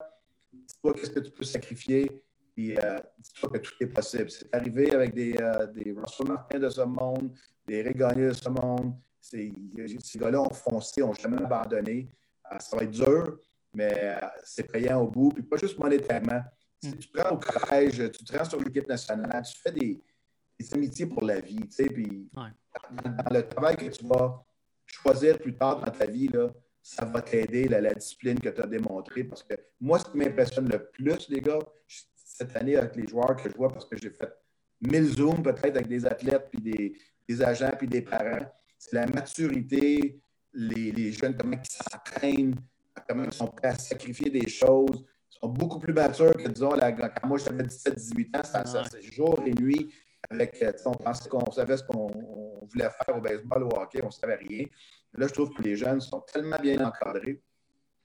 dis-toi 0.51 0.93
qu'est-ce 0.93 1.11
que 1.11 1.19
tu 1.19 1.31
peux 1.31 1.45
sacrifier 1.45 2.21
puis 2.59 2.77
euh, 2.77 2.99
dis-toi 3.17 3.49
que 3.51 3.57
tout 3.59 3.73
est 3.79 3.87
possible. 3.87 4.29
C'est 4.29 4.53
arrivé 4.53 4.91
avec 4.91 5.13
des, 5.13 5.33
euh, 5.39 5.65
des 5.67 5.93
Russell 5.93 6.59
de 6.59 6.69
ce 6.69 6.81
monde, 6.81 7.31
des 7.69 7.83
Régoniers 7.83 8.29
de 8.29 8.33
ce 8.33 8.49
monde. 8.49 8.93
Ces 9.21 9.53
gars-là 10.17 10.41
ont 10.41 10.53
foncé, 10.53 11.01
n'ont 11.01 11.13
jamais 11.13 11.37
abandonné. 11.37 12.09
Euh, 12.51 12.57
ça 12.59 12.75
va 12.75 12.83
être 12.83 12.91
dur, 12.91 13.37
mais 13.73 14.15
c'est 14.43 14.69
payant 14.69 15.01
au 15.01 15.07
bout. 15.07 15.29
Puis 15.29 15.43
pas 15.43 15.57
juste 15.57 15.77
monétairement. 15.77 16.41
Si 16.81 16.97
tu 16.97 17.07
prends 17.09 17.35
au 17.35 17.37
collège, 17.37 18.11
tu 18.11 18.23
te 18.23 18.37
rends 18.37 18.45
sur 18.45 18.59
l'équipe 18.59 18.87
nationale, 18.87 19.43
tu 19.43 19.59
fais 19.61 19.71
des, 19.71 20.01
amitiés 20.73 21.05
pour 21.05 21.23
la 21.23 21.39
vie. 21.39 21.59
Tu 21.67 21.71
sais, 21.71 21.85
puis 21.85 22.29
dans, 22.33 22.49
le 23.31 23.41
travail 23.47 23.77
que 23.77 23.85
tu 23.85 24.05
vas 24.05 24.43
choisir 24.85 25.37
plus 25.37 25.55
tard 25.55 25.81
dans 25.81 25.91
ta 25.91 26.05
vie, 26.05 26.27
là, 26.27 26.49
ça 26.81 27.05
va 27.05 27.21
t'aider, 27.21 27.67
la, 27.67 27.81
la 27.81 27.93
discipline 27.93 28.39
que 28.39 28.49
tu 28.49 28.61
as 28.61 28.67
démontrée. 28.67 29.25
Parce 29.25 29.43
que 29.43 29.53
moi, 29.79 29.99
ce 29.99 30.05
qui 30.05 30.17
m'impressionne 30.17 30.69
le 30.69 30.89
plus, 30.89 31.29
les 31.29 31.41
gars, 31.41 31.59
cette 31.87 32.55
année 32.55 32.77
avec 32.77 32.95
les 32.95 33.07
joueurs 33.07 33.35
que 33.35 33.49
je 33.49 33.55
vois 33.55 33.69
parce 33.69 33.85
que 33.85 33.97
j'ai 33.97 34.09
fait 34.09 34.33
1000 34.81 35.17
zooms 35.17 35.43
peut-être 35.43 35.75
avec 35.75 35.87
des 35.87 36.05
athlètes, 36.05 36.47
puis 36.49 36.61
des, 36.61 36.93
agents, 37.41 37.71
puis 37.77 37.87
des 37.87 38.01
parents. 38.01 38.45
C'est 38.77 38.95
la 38.95 39.07
maturité, 39.07 40.19
les, 40.53 41.11
jeunes, 41.11 41.35
comment 41.37 41.57
ils 41.57 41.69
s'entraînent, 41.69 42.55
comment 43.07 43.25
ils 43.25 43.33
sont 43.33 43.47
prêts 43.47 43.69
à 43.69 43.75
sacrifier 43.75 44.29
des 44.29 44.47
choses. 44.47 45.05
Ils 45.31 45.39
sont 45.41 45.49
beaucoup 45.49 45.79
plus 45.79 45.93
matures 45.93 46.33
que, 46.33 46.47
disons, 46.47 46.71
quand 46.71 47.27
moi 47.27 47.37
j'avais 47.37 47.63
17-18 47.63 48.37
ans, 48.37 48.43
ça, 48.43 48.83
c'est 48.89 49.01
jour 49.01 49.41
et 49.45 49.53
nuit. 49.53 49.93
Avec, 50.29 50.63
on 50.85 50.91
pensait 50.91 51.29
qu'on 51.29 51.49
savait 51.51 51.77
ce 51.77 51.83
qu'on 51.83 52.07
voulait 52.71 52.89
faire 52.89 53.17
au 53.17 53.21
baseball, 53.21 53.63
au 53.63 53.69
hockey, 53.77 54.01
on 54.03 54.07
ne 54.07 54.11
savait 54.11 54.35
rien. 54.35 54.65
là, 55.13 55.27
je 55.27 55.33
trouve 55.33 55.49
que 55.53 55.61
les 55.61 55.75
jeunes 55.75 56.01
sont 56.01 56.19
tellement 56.21 56.59
bien 56.59 56.85
encadrés. 56.85 57.41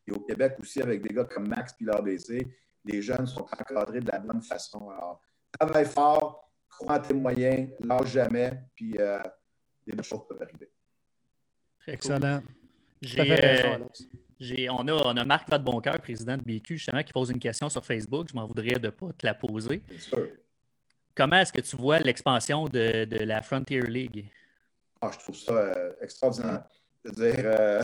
Et 0.07 0.13
au 0.13 0.21
Québec 0.21 0.57
aussi, 0.61 0.81
avec 0.81 1.03
des 1.03 1.13
gars 1.13 1.25
comme 1.25 1.49
Max 1.49 1.73
puis 1.73 1.87
l'ABC, 1.87 2.47
les 2.85 3.03
jeunes 3.03 3.27
sont 3.27 3.43
encadrés 3.43 4.01
de 4.01 4.11
la 4.11 4.19
bonne 4.19 4.43
façon. 4.43 4.89
Alors, 4.91 5.21
travaille 5.59 5.87
fort, 5.87 6.44
crois 6.79 6.99
en 6.99 7.01
tes 7.01 7.15
moyens, 7.15 7.71
lâche 7.81 8.13
jamais, 8.13 8.53
puis 8.75 8.97
euh, 8.99 9.19
des 9.87 10.03
choses 10.03 10.21
peuvent 10.29 10.43
arriver. 10.43 10.71
Excellent. 11.87 12.43
J'ai, 14.41 14.69
on, 14.69 14.89
a, 14.89 14.93
on 14.93 15.17
a 15.17 15.25
Marc 15.25 15.49
Vadeboncoeur, 15.49 16.01
président 16.01 16.37
de 16.37 16.43
BQ, 16.43 16.77
justement, 16.77 17.03
qui 17.03 17.13
pose 17.13 17.31
une 17.31 17.39
question 17.39 17.69
sur 17.69 17.85
Facebook. 17.85 18.29
Je 18.31 18.35
m'en 18.35 18.47
voudrais 18.47 18.75
de 18.75 18.87
ne 18.87 18.91
pas 18.91 19.13
te 19.17 19.25
la 19.25 19.35
poser. 19.35 19.83
Comment 21.15 21.37
est-ce 21.37 21.53
que 21.53 21.61
tu 21.61 21.77
vois 21.77 22.01
l'expansion 22.01 22.65
de, 22.65 23.05
de 23.05 23.19
la 23.25 23.43
Frontier 23.43 23.81
League? 23.83 24.27
Ah, 25.01 25.11
je 25.13 25.19
trouve 25.19 25.37
ça 25.37 25.53
euh, 25.53 25.93
extraordinaire. 26.01 26.65
C'est-à-dire, 27.05 27.45
euh, 27.45 27.83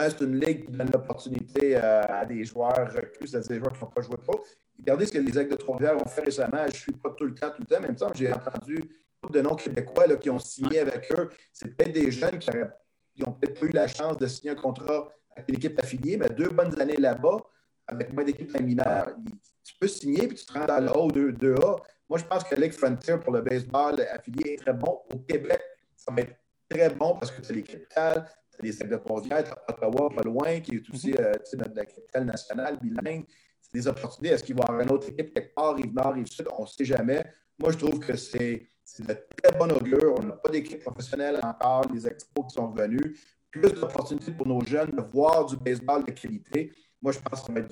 c'est 0.00 0.20
une 0.22 0.40
ligue 0.40 0.64
qui 0.66 0.72
donne 0.72 0.90
l'opportunité 0.90 1.76
euh, 1.76 2.02
à 2.08 2.24
des 2.24 2.44
joueurs 2.44 2.90
reclus, 2.92 3.28
c'est-à-dire 3.28 3.50
des 3.50 3.58
joueurs 3.58 3.72
qui 3.72 3.84
n'ont 3.84 3.90
pas 3.90 4.00
joué 4.00 4.16
pro. 4.16 4.42
Regardez 4.78 5.06
ce 5.06 5.12
que 5.12 5.18
les 5.18 5.38
Aigles 5.38 5.50
de 5.50 5.56
Trois-Rivières 5.56 5.96
ont 6.00 6.08
fait 6.08 6.22
récemment. 6.22 6.62
Je 6.62 6.70
ne 6.70 6.72
suis 6.72 6.92
pas 6.92 7.10
tout 7.10 7.24
le 7.24 7.34
temps, 7.34 7.50
tout 7.50 7.60
le 7.60 7.66
temps, 7.66 7.80
même 7.80 7.94
temps, 7.94 8.10
j'ai 8.14 8.32
entendu 8.32 8.82
beaucoup 9.20 9.32
de 9.32 9.40
noms 9.42 9.54
québécois 9.54 10.06
là, 10.06 10.16
qui 10.16 10.30
ont 10.30 10.38
signé 10.38 10.80
avec 10.80 11.12
eux. 11.12 11.28
C'est 11.52 11.76
peut-être 11.76 11.92
des 11.92 12.10
jeunes 12.10 12.38
qui 12.38 12.50
n'ont 13.18 13.32
peut-être 13.32 13.60
pas 13.60 13.66
eu 13.66 13.70
la 13.70 13.86
chance 13.86 14.16
de 14.16 14.26
signer 14.26 14.52
un 14.52 14.56
contrat 14.60 15.12
avec 15.36 15.48
une 15.50 15.56
équipe 15.56 15.78
affiliée, 15.78 16.16
mais 16.16 16.28
deux 16.30 16.48
bonnes 16.48 16.80
années 16.80 16.96
là-bas, 16.96 17.38
avec 17.86 18.12
moins 18.12 18.24
d'équipes 18.24 18.58
mineures, 18.60 19.14
tu 19.62 19.74
peux 19.78 19.88
signer 19.88 20.26
puis 20.26 20.36
tu 20.36 20.46
te 20.46 20.52
rends 20.52 20.66
dans 20.66 20.80
le 20.80 20.90
haut 20.96 21.10
2, 21.10 21.32
2A. 21.32 21.76
Moi, 22.08 22.18
je 22.18 22.24
pense 22.24 22.44
que 22.44 22.54
Lake 22.54 22.72
Frontier 22.72 23.18
pour 23.18 23.32
le 23.32 23.42
baseball 23.42 24.00
affilié 24.12 24.54
est 24.54 24.62
très 24.62 24.72
bon. 24.72 25.00
Au 25.12 25.18
Québec, 25.18 25.60
ça 25.96 26.12
va 26.12 26.22
être 26.22 26.36
très 26.68 26.90
bon 26.90 27.16
parce 27.16 27.30
que 27.30 27.42
c'est 27.42 27.54
les 27.54 27.62
capitales, 27.62 28.26
les 28.60 28.72
sacs 28.72 28.88
de 28.88 28.96
Trois-Rivières, 28.96 29.54
Ottawa, 29.68 30.10
pas 30.14 30.22
loin, 30.22 30.60
qui 30.60 30.76
est 30.76 30.90
aussi 30.90 31.14
euh, 31.18 31.32
notre, 31.54 31.74
la 31.74 31.86
capitale 31.86 32.24
nationale, 32.24 32.78
bilingue. 32.80 33.24
C'est 33.60 33.74
des 33.74 33.86
opportunités. 33.86 34.34
Est-ce 34.34 34.44
qu'il 34.44 34.54
va 34.54 34.64
y 34.64 34.68
avoir 34.68 34.80
une 34.80 34.90
autre 34.90 35.08
équipe 35.08 35.32
quelque 35.32 35.54
part, 35.54 35.74
Rive-Nord, 35.74 36.14
Rive-Sud? 36.14 36.46
On 36.58 36.62
ne 36.62 36.66
sait 36.66 36.84
jamais. 36.84 37.24
Moi, 37.58 37.72
je 37.72 37.78
trouve 37.78 37.98
que 38.00 38.16
c'est 38.16 38.66
de 38.98 39.16
très 39.42 39.56
bonne 39.58 39.72
augure. 39.72 40.14
On 40.18 40.22
n'a 40.22 40.32
pas 40.32 40.50
d'équipe 40.50 40.80
professionnelle 40.80 41.40
encore, 41.42 41.86
les 41.92 42.06
expos 42.06 42.46
qui 42.48 42.54
sont 42.54 42.70
venus. 42.70 43.18
Plus 43.50 43.72
d'opportunités 43.72 44.32
pour 44.32 44.46
nos 44.46 44.64
jeunes 44.64 44.90
de 44.90 45.02
voir 45.02 45.46
du 45.46 45.56
baseball 45.56 46.04
de 46.04 46.10
qualité. 46.10 46.72
Moi, 47.00 47.12
je 47.12 47.18
pense 47.20 47.42
que 47.44 47.52
la 47.52 47.62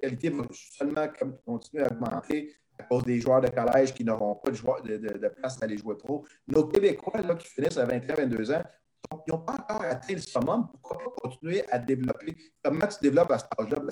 qualité 0.00 0.30
va 0.30 0.44
seulement 0.50 1.06
continuer 1.44 1.84
à 1.84 1.92
augmenter 1.92 2.52
à 2.78 2.84
cause 2.84 3.04
des 3.04 3.20
joueurs 3.20 3.40
de 3.40 3.48
collège 3.48 3.92
qui 3.92 4.04
n'auront 4.04 4.36
pas 4.36 4.50
de, 4.50 4.96
de, 4.96 5.28
place 5.28 5.60
à 5.60 5.64
aller 5.64 5.76
jouer 5.76 5.96
pro. 5.96 6.24
Nos 6.46 6.66
Québécois 6.66 7.20
là, 7.22 7.34
qui 7.34 7.48
finissent 7.48 7.76
à 7.76 7.86
21-22 7.86 8.54
ans, 8.54 8.62
ils 9.26 9.32
n'ont 9.32 9.40
pas 9.40 9.54
encore 9.54 9.82
atteint 9.82 10.14
le 10.14 10.20
summum. 10.20 10.68
Pourquoi 10.70 10.98
pas 10.98 11.28
continuer 11.28 11.64
à 11.70 11.78
développer? 11.78 12.36
Comment 12.62 12.86
tu 12.86 12.98
développes 13.02 13.30
à 13.30 13.38
cet 13.38 13.48
âge-là? 13.58 13.82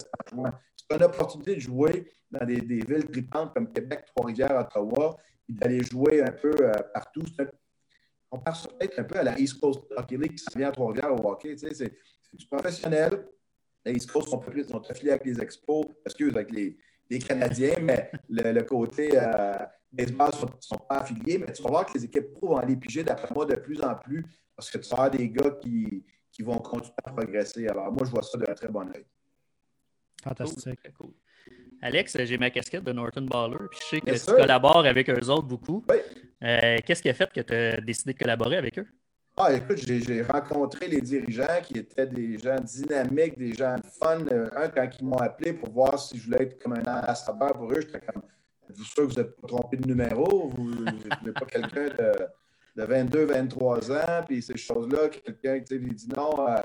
C'est 0.76 0.96
une 0.96 1.02
opportunité 1.02 1.54
de 1.54 1.60
jouer 1.60 2.10
dans 2.30 2.44
des, 2.44 2.60
villes 2.60 3.08
tripantes 3.10 3.54
comme 3.54 3.72
Québec, 3.72 4.04
Trois-Rivières, 4.06 4.56
Ottawa, 4.56 5.16
et 5.48 5.52
d'aller 5.52 5.82
jouer 5.82 6.22
un 6.22 6.32
peu 6.32 6.52
euh, 6.60 6.72
partout. 6.92 7.22
On 8.30 8.38
pense 8.38 8.66
peut-être 8.66 8.98
un 8.98 9.04
peu 9.04 9.18
à 9.18 9.22
la 9.22 9.38
East 9.38 9.60
Coast 9.60 9.80
Hockey 9.96 10.16
League 10.16 10.34
qui 10.34 10.58
vient 10.58 10.68
à 10.68 10.72
Trois-Rivières 10.72 11.12
au 11.12 11.30
hockey. 11.30 11.56
c'est 11.56 11.92
du 12.32 12.46
professionnel. 12.46 13.26
Les 13.84 13.92
East 13.92 14.10
Coast 14.10 14.28
sont, 14.28 14.42
sont 14.68 14.90
affiliés 14.90 15.12
avec 15.12 15.24
les 15.24 15.40
expos, 15.40 15.86
excuse, 16.04 16.34
avec 16.34 16.50
les, 16.50 16.76
Canadiens, 17.20 17.76
mais 17.80 18.10
le, 18.28 18.60
côté 18.62 19.10
euh, 19.14 19.54
baseball 19.92 20.30
ne 20.42 20.48
sont, 20.58 20.76
pas 20.88 20.96
affiliés. 20.96 21.38
Mais 21.38 21.52
tu 21.52 21.62
vas 21.62 21.70
voir 21.70 21.86
que 21.86 21.96
les 21.96 22.04
équipes 22.04 22.32
pro 22.32 22.48
vont 22.48 22.56
aller 22.56 22.74
piger, 22.74 23.04
d'après 23.04 23.32
moi, 23.32 23.46
de 23.46 23.54
plus 23.54 23.80
en 23.80 23.94
plus 23.94 24.24
parce 24.56 24.70
que 24.70 24.78
tu 24.78 24.94
vas 24.94 25.10
des 25.10 25.28
gars 25.28 25.50
qui, 25.60 26.04
qui, 26.32 26.42
vont 26.42 26.58
continuer 26.58 26.94
à 27.04 27.12
progresser. 27.12 27.68
Alors, 27.68 27.92
moi, 27.92 28.04
je 28.06 28.10
vois 28.10 28.22
ça 28.22 28.38
d'un 28.38 28.54
très 28.54 28.68
bon 28.68 28.88
oeil. 28.88 29.04
Fantastique. 30.22 30.80
Alex, 31.82 32.16
j'ai 32.24 32.38
ma 32.38 32.50
casquette 32.50 32.84
de 32.84 32.92
Norton 32.92 33.22
Baller, 33.22 33.68
puis 33.70 33.78
je 33.82 33.86
sais 33.86 34.00
que 34.00 34.10
tu 34.12 34.34
collabores 34.34 34.86
avec 34.86 35.10
eux 35.10 35.28
autres 35.28 35.46
beaucoup. 35.46 35.84
Oui. 35.88 35.96
Euh, 36.42 36.78
qu'est-ce 36.84 37.02
qui 37.02 37.08
a 37.08 37.14
fait 37.14 37.30
que 37.32 37.40
tu 37.40 37.52
as 37.52 37.80
décidé 37.80 38.14
de 38.14 38.18
collaborer 38.18 38.56
avec 38.56 38.78
eux? 38.78 38.86
Ah, 39.38 39.52
écoute, 39.52 39.76
j'ai 39.76 40.22
rencontré 40.22 40.88
les 40.88 41.02
dirigeants 41.02 41.60
qui 41.62 41.78
étaient 41.78 42.06
des 42.06 42.38
gens 42.38 42.56
dynamiques, 42.58 43.36
des 43.36 43.52
gens 43.52 43.76
fun. 44.00 44.24
Euh, 44.32 44.48
un, 44.56 44.68
quand 44.68 44.88
ils 44.98 45.04
m'ont 45.04 45.18
appelé 45.18 45.52
pour 45.52 45.70
voir 45.70 45.98
si 45.98 46.16
je 46.16 46.24
voulais 46.24 46.44
être 46.44 46.62
comme 46.62 46.72
un 46.72 46.80
ambassadeur 46.80 47.52
pour 47.52 47.70
eux, 47.70 47.80
j'étais 47.82 48.00
comme 48.00 48.22
êtes-vous 48.70 48.84
sûr 48.84 49.06
que 49.06 49.12
vous 49.12 49.20
n'êtes 49.20 49.36
pas 49.36 49.46
trompé 49.46 49.76
de 49.76 49.86
numéro? 49.86 50.48
Vous 50.56 50.84
n'êtes 50.84 51.34
pas 51.34 51.44
quelqu'un 51.44 51.88
de, 51.88 52.12
22, 52.84 53.24
23 53.24 53.92
ans, 53.92 54.24
puis 54.26 54.42
ces 54.42 54.56
choses-là, 54.56 55.08
quelqu'un 55.08 55.60
qui 55.60 55.78
dit 55.78 56.08
non, 56.14 56.48
euh, 56.48 56.60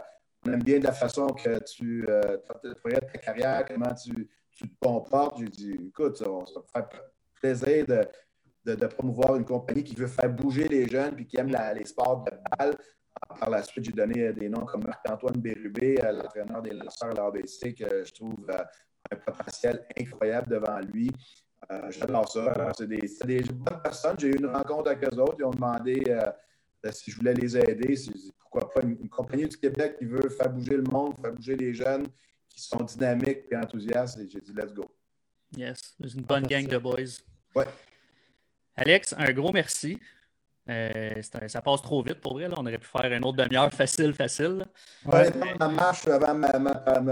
on 0.45 0.53
aime 0.53 0.63
bien 0.63 0.79
la 0.79 0.91
façon 0.91 1.27
que 1.27 1.59
tu 1.63 2.05
euh, 2.09 2.37
ta 2.37 3.17
carrière, 3.19 3.65
comment 3.65 3.93
tu, 3.93 4.27
tu 4.51 4.67
te 4.67 4.85
comportes. 4.85 5.37
J'ai 5.39 5.47
dit, 5.47 5.87
écoute, 5.87 6.17
ça, 6.17 6.25
ça 6.25 6.59
me 6.59 6.65
fait 6.73 6.97
plaisir 7.35 7.85
de, 7.85 8.75
de, 8.75 8.87
promouvoir 8.87 9.35
une 9.35 9.45
compagnie 9.45 9.83
qui 9.83 9.95
veut 9.95 10.07
faire 10.07 10.29
bouger 10.29 10.67
les 10.67 10.87
jeunes 10.87 11.15
puis 11.15 11.25
qui 11.25 11.37
aime 11.37 11.55
les 11.75 11.85
sports 11.85 12.23
de 12.23 12.31
balle. 12.57 12.75
Par 13.39 13.49
la 13.49 13.61
suite, 13.61 13.85
j'ai 13.85 13.91
donné 13.91 14.33
des 14.33 14.49
noms 14.49 14.65
comme 14.65 14.83
Marc-Antoine 14.83 15.37
Bérubé, 15.37 15.95
l'entraîneur 16.01 16.61
des 16.61 16.71
lanceurs 16.71 17.13
de 17.13 17.17
l'ABC, 17.17 17.73
que 17.75 18.03
je 18.03 18.13
trouve 18.13 18.47
un 19.11 19.15
potentiel 19.15 19.85
incroyable 19.97 20.49
devant 20.49 20.79
lui. 20.79 21.11
Euh, 21.71 21.89
j'adore 21.89 22.29
ça. 22.29 22.71
C'est 22.77 22.87
des, 22.87 23.09
des, 23.25 23.41
bonnes 23.53 23.81
personnes. 23.81 24.15
J'ai 24.19 24.27
eu 24.27 24.37
une 24.37 24.47
rencontre 24.47 24.91
avec 24.91 25.03
eux 25.05 25.17
autres. 25.17 25.37
Ils 25.39 25.45
ont 25.45 25.51
demandé 25.51 26.03
euh, 26.07 26.91
si 26.91 27.11
je 27.11 27.17
voulais 27.17 27.33
les 27.33 27.57
aider. 27.57 27.95
Pourquoi 28.39 28.69
pas 28.69 28.81
une, 28.81 29.09
compagnie 29.09 29.47
du 29.47 29.57
Québec 29.57 29.95
qui 29.97 30.05
veut 30.05 30.29
faire 30.29 30.49
bouger 30.49 30.75
le 30.75 30.83
monde, 30.83 31.15
faire 31.21 31.31
bouger 31.31 31.55
les 31.55 31.73
jeunes 31.73 32.07
qui 32.49 32.61
sont 32.61 32.83
dynamiques 32.83 33.43
et 33.49 33.55
enthousiastes. 33.55 34.19
Et 34.19 34.29
j'ai 34.29 34.41
dit, 34.41 34.51
let's 34.53 34.73
go. 34.73 34.85
Yes, 35.55 35.95
c'est 36.01 36.13
une 36.13 36.21
bonne 36.21 36.43
gang 36.43 36.67
de 36.67 36.77
boys. 36.77 37.21
Ouais. 37.55 37.65
Alex, 38.75 39.13
un 39.17 39.31
gros 39.31 39.51
merci. 39.51 39.99
Euh, 40.71 41.21
ça 41.47 41.61
passe 41.61 41.81
trop 41.81 42.01
vite 42.01 42.21
pour 42.21 42.33
vrai. 42.33 42.47
On 42.55 42.61
aurait 42.61 42.77
pu 42.77 42.87
faire 42.87 43.11
une 43.11 43.25
autre 43.25 43.37
demi-heure 43.37 43.71
facile, 43.73 44.13
facile. 44.13 44.63
Ouais, 45.05 45.29
ma 45.59 45.67
marche 45.67 46.07
avant 46.07 46.35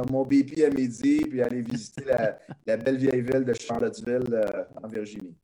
mon 0.09 0.23
BP 0.23 0.63
à 0.63 0.69
midi, 0.69 1.25
puis 1.29 1.41
aller 1.41 1.61
visiter 1.61 2.05
la, 2.65 2.77
belle 2.77 2.97
vieille 2.97 3.21
ville 3.21 3.43
de 3.43 3.53
Charlottesville 3.53 4.33
euh, 4.33 4.63
en 4.81 4.87
Virginie. 4.87 5.35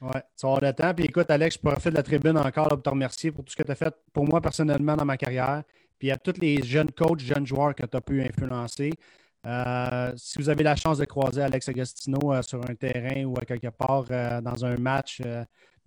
Oui, 0.00 0.10
tu 0.12 0.46
vas 0.46 0.48
avoir 0.48 0.60
le 0.60 0.72
temps. 0.72 0.94
Puis 0.94 1.06
écoute, 1.06 1.28
Alex, 1.30 1.56
je 1.56 1.68
profite 1.68 1.90
de 1.90 1.96
la 1.96 2.02
tribune 2.04 2.38
encore 2.38 2.68
pour 2.68 2.82
te 2.82 2.90
remercier 2.90 3.32
pour 3.32 3.44
tout 3.44 3.50
ce 3.50 3.56
que 3.56 3.64
tu 3.64 3.72
as 3.72 3.74
fait 3.74 3.94
pour 4.12 4.24
moi 4.24 4.40
personnellement 4.40 4.94
dans 4.94 5.04
ma 5.04 5.16
carrière. 5.16 5.64
Puis 5.98 6.12
à 6.12 6.16
tous 6.16 6.40
les 6.40 6.62
jeunes 6.62 6.92
coachs, 6.92 7.18
jeunes 7.18 7.46
joueurs 7.46 7.74
que 7.74 7.84
tu 7.84 7.96
as 7.96 8.00
pu 8.00 8.22
influencer. 8.22 8.92
Euh, 9.46 10.12
si 10.16 10.38
vous 10.38 10.48
avez 10.48 10.62
la 10.62 10.76
chance 10.76 10.98
de 10.98 11.04
croiser 11.04 11.42
Alex 11.42 11.68
Agostino 11.68 12.40
sur 12.42 12.60
un 12.70 12.74
terrain 12.74 13.24
ou 13.24 13.36
à 13.36 13.44
quelque 13.44 13.68
part 13.68 14.04
dans 14.42 14.64
un 14.64 14.76
match, 14.76 15.20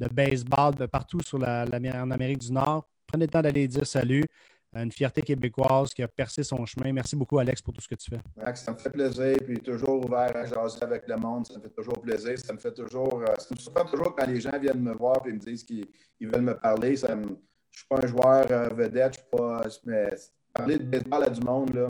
de 0.01 0.07
baseball 0.07 0.73
de 0.75 0.85
partout 0.87 1.21
sur 1.21 1.37
la, 1.37 1.65
en 1.65 2.11
Amérique 2.11 2.39
du 2.39 2.51
Nord. 2.51 2.87
Prenez 3.05 3.25
le 3.25 3.31
temps 3.31 3.41
d'aller 3.41 3.67
dire 3.67 3.85
salut. 3.85 4.25
Une 4.73 4.91
fierté 4.91 5.21
québécoise 5.21 5.93
qui 5.93 6.01
a 6.01 6.07
percé 6.07 6.43
son 6.43 6.65
chemin. 6.65 6.93
Merci 6.93 7.13
beaucoup, 7.17 7.37
Alex, 7.39 7.61
pour 7.61 7.73
tout 7.73 7.81
ce 7.81 7.89
que 7.89 7.95
tu 7.95 8.09
fais. 8.09 8.21
Max, 8.37 8.63
ça 8.63 8.71
me 8.71 8.77
fait 8.77 8.89
plaisir. 8.89 9.35
Puis 9.45 9.59
toujours 9.59 10.05
ouvert 10.05 10.33
à 10.33 10.45
jaser 10.45 10.81
avec 10.81 11.05
le 11.09 11.17
monde. 11.17 11.45
Ça 11.45 11.57
me 11.57 11.63
fait 11.63 11.75
toujours 11.75 11.99
plaisir. 12.01 12.39
Ça 12.39 12.53
me 12.53 12.57
fait 12.57 12.73
toujours. 12.73 13.21
Euh, 13.21 13.35
ça 13.37 13.53
me 13.53 13.59
surprend 13.59 13.83
toujours 13.83 14.15
quand 14.15 14.25
les 14.27 14.39
gens 14.39 14.57
viennent 14.57 14.81
me 14.81 14.93
voir 14.93 15.21
et 15.27 15.33
me 15.33 15.39
disent 15.39 15.65
qu'ils 15.65 15.87
veulent 16.21 16.41
me 16.41 16.57
parler. 16.57 16.95
Ça 16.95 17.09
je 17.09 17.15
ne 17.15 17.35
suis 17.69 17.87
pas 17.89 17.99
un 18.01 18.07
joueur 18.07 18.45
euh, 18.49 18.69
vedette. 18.69 19.15
Je 19.15 19.19
suis 19.19 19.29
pas. 19.29 19.61
Mais 19.85 20.09
parler 20.53 20.77
de 20.77 20.83
baseball 20.85 21.23
à 21.23 21.29
du 21.29 21.41
monde, 21.41 21.73
là, 21.73 21.87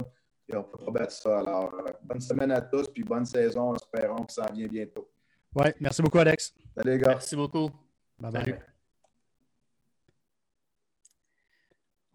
on 0.52 0.56
ne 0.56 0.62
peut 0.62 0.84
pas 0.84 0.90
battre 0.90 1.12
ça. 1.12 1.38
Alors, 1.38 1.72
euh, 1.74 1.92
bonne 2.02 2.20
semaine 2.20 2.50
à 2.50 2.60
tous. 2.62 2.88
Puis 2.88 3.04
bonne 3.04 3.26
saison. 3.26 3.76
Espérons 3.76 4.24
que 4.24 4.32
ça 4.32 4.48
en 4.50 4.52
vient 4.52 4.66
bientôt. 4.66 5.08
Oui, 5.54 5.66
merci 5.78 6.02
beaucoup, 6.02 6.18
Alex. 6.18 6.52
Salut, 6.74 6.90
les 6.90 6.98
gars. 6.98 7.10
Merci 7.10 7.36
beaucoup. 7.36 7.70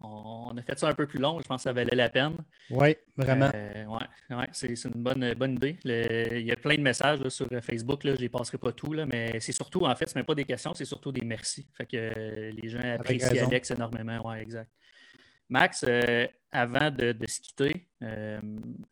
On 0.00 0.56
a 0.56 0.62
fait 0.62 0.78
ça 0.78 0.88
un 0.88 0.94
peu 0.94 1.06
plus 1.08 1.18
long, 1.18 1.40
je 1.40 1.46
pense 1.48 1.58
que 1.58 1.62
ça 1.64 1.72
valait 1.72 1.96
la 1.96 2.08
peine. 2.08 2.36
Oui, 2.70 2.96
vraiment. 3.16 3.50
Euh, 3.52 3.84
ouais, 3.84 4.46
c'est 4.52 4.72
une 4.84 5.02
bonne, 5.02 5.34
bonne 5.34 5.54
idée. 5.54 5.76
il 5.84 6.46
y 6.46 6.52
a 6.52 6.56
plein 6.56 6.76
de 6.76 6.82
messages 6.82 7.26
sur 7.28 7.48
Facebook, 7.60 8.04
là, 8.04 8.12
je 8.12 8.18
ne 8.18 8.22
les 8.22 8.28
passerai 8.28 8.58
pas 8.58 8.70
tous, 8.70 8.94
mais 8.94 9.40
c'est 9.40 9.52
surtout, 9.52 9.86
en 9.86 9.96
fait, 9.96 10.08
ce 10.08 10.16
n'est 10.16 10.24
pas 10.24 10.36
des 10.36 10.44
questions, 10.44 10.72
c'est 10.72 10.84
surtout 10.84 11.10
des 11.10 11.24
merci. 11.24 11.66
Fait 11.76 11.86
que 11.86 11.96
euh, 11.96 12.52
les 12.52 12.68
gens 12.68 12.78
apprécient 12.78 13.46
Alex 13.46 13.72
énormément. 13.72 14.20
Oui, 14.24 14.38
exact. 14.38 14.70
Max, 15.48 15.84
euh, 15.88 16.28
avant 16.52 16.92
de, 16.92 17.10
de, 17.10 17.26
se 17.26 17.40
quitter, 17.40 17.88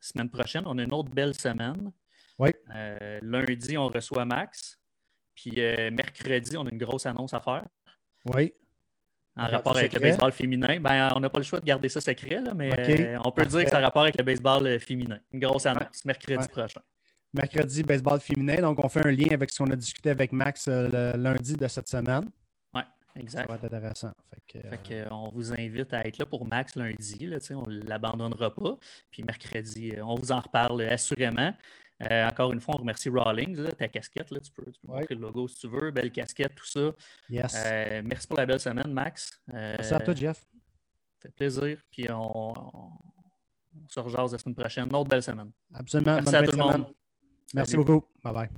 semaine 0.00 0.30
prochaine, 0.30 0.64
on 0.66 0.76
a 0.76 0.82
une 0.82 0.92
autre 0.92 1.10
belle 1.10 1.34
semaine. 1.34 1.92
Oui. 2.38 2.50
lundi, 3.22 3.78
on 3.78 3.88
reçoit 3.88 4.24
Max. 4.24 4.80
Puis 5.36 5.52
euh, 5.58 5.90
mercredi, 5.90 6.56
on 6.56 6.66
a 6.66 6.70
une 6.70 6.78
grosse 6.78 7.06
annonce 7.06 7.34
à 7.34 7.40
faire. 7.40 7.64
Oui. 8.34 8.52
En 9.36 9.48
rapport 9.48 9.76
avec 9.76 9.92
le 9.92 10.00
baseball 10.00 10.32
féminin. 10.32 10.80
Ben, 10.80 11.12
on 11.14 11.20
n'a 11.20 11.28
pas 11.28 11.38
le 11.38 11.44
choix 11.44 11.60
de 11.60 11.66
garder 11.66 11.90
ça 11.90 12.00
secret, 12.00 12.40
là, 12.40 12.54
mais 12.54 12.72
euh, 12.72 13.18
on 13.22 13.30
peut 13.30 13.44
dire 13.44 13.64
que 13.64 13.70
ça 13.70 13.76
a 13.76 13.82
rapport 13.82 14.02
avec 14.02 14.16
le 14.16 14.24
baseball 14.24 14.66
euh, 14.66 14.78
féminin. 14.78 15.20
Une 15.30 15.40
grosse 15.40 15.66
annonce, 15.66 16.04
mercredi 16.06 16.48
prochain. 16.48 16.80
Mercredi, 17.34 17.82
baseball 17.82 18.18
féminin. 18.18 18.62
Donc, 18.62 18.82
on 18.82 18.88
fait 18.88 19.06
un 19.06 19.10
lien 19.10 19.28
avec 19.32 19.50
ce 19.50 19.62
qu'on 19.62 19.70
a 19.70 19.76
discuté 19.76 20.08
avec 20.08 20.32
Max 20.32 20.68
le 20.68 21.12
lundi 21.18 21.54
de 21.54 21.68
cette 21.68 21.86
semaine. 21.86 22.30
Oui, 22.74 22.80
exact. 23.16 23.42
Ça 23.42 23.46
va 23.46 23.54
être 23.56 23.64
intéressant. 23.64 24.12
Fait 24.48 25.06
on 25.10 25.28
vous 25.28 25.52
invite 25.52 25.92
à 25.92 26.06
être 26.06 26.16
là 26.16 26.24
pour 26.24 26.46
Max 26.46 26.74
lundi. 26.76 27.26
Là, 27.26 27.36
on 27.50 27.68
ne 27.68 27.82
l'abandonnera 27.82 28.54
pas. 28.54 28.78
Puis 29.10 29.22
mercredi, 29.22 29.92
on 30.02 30.14
vous 30.14 30.32
en 30.32 30.40
reparle 30.40 30.80
assurément. 30.80 31.52
Euh, 32.02 32.28
encore 32.28 32.52
une 32.52 32.60
fois, 32.60 32.74
on 32.76 32.78
remercie 32.78 33.08
Rawlings, 33.08 33.72
ta 33.74 33.88
casquette. 33.88 34.30
Là, 34.30 34.40
tu 34.40 34.52
peux, 34.52 34.70
montrer 34.84 35.14
le 35.14 35.20
logo 35.20 35.48
si 35.48 35.60
tu 35.60 35.68
veux, 35.68 35.90
belle 35.90 36.12
casquette, 36.12 36.54
tout 36.54 36.66
ça. 36.66 36.92
Yes. 37.30 37.54
Euh, 37.56 38.02
merci 38.04 38.26
pour 38.26 38.36
la 38.36 38.46
belle 38.46 38.60
semaine, 38.60 38.92
Max. 38.92 39.40
Euh, 39.52 39.74
merci 39.78 39.94
à 39.94 40.00
toi, 40.00 40.14
Jeff. 40.14 40.38
Ça 40.38 41.22
fait 41.22 41.34
plaisir. 41.34 41.78
Puis 41.90 42.06
on, 42.10 42.52
se 43.88 44.00
rejase 44.00 44.32
la 44.32 44.38
semaine 44.38 44.54
prochaine. 44.54 44.88
Une 44.88 44.96
autre 44.96 45.08
belle 45.08 45.22
semaine. 45.22 45.50
Absolument. 45.72 46.14
Merci 46.16 46.36
à 46.36 46.42
tout 46.42 46.52
le 46.52 46.58
monde. 46.58 46.86
Merci 47.54 47.76
beaucoup. 47.76 48.04
Bye 48.22 48.34
bye. 48.34 48.48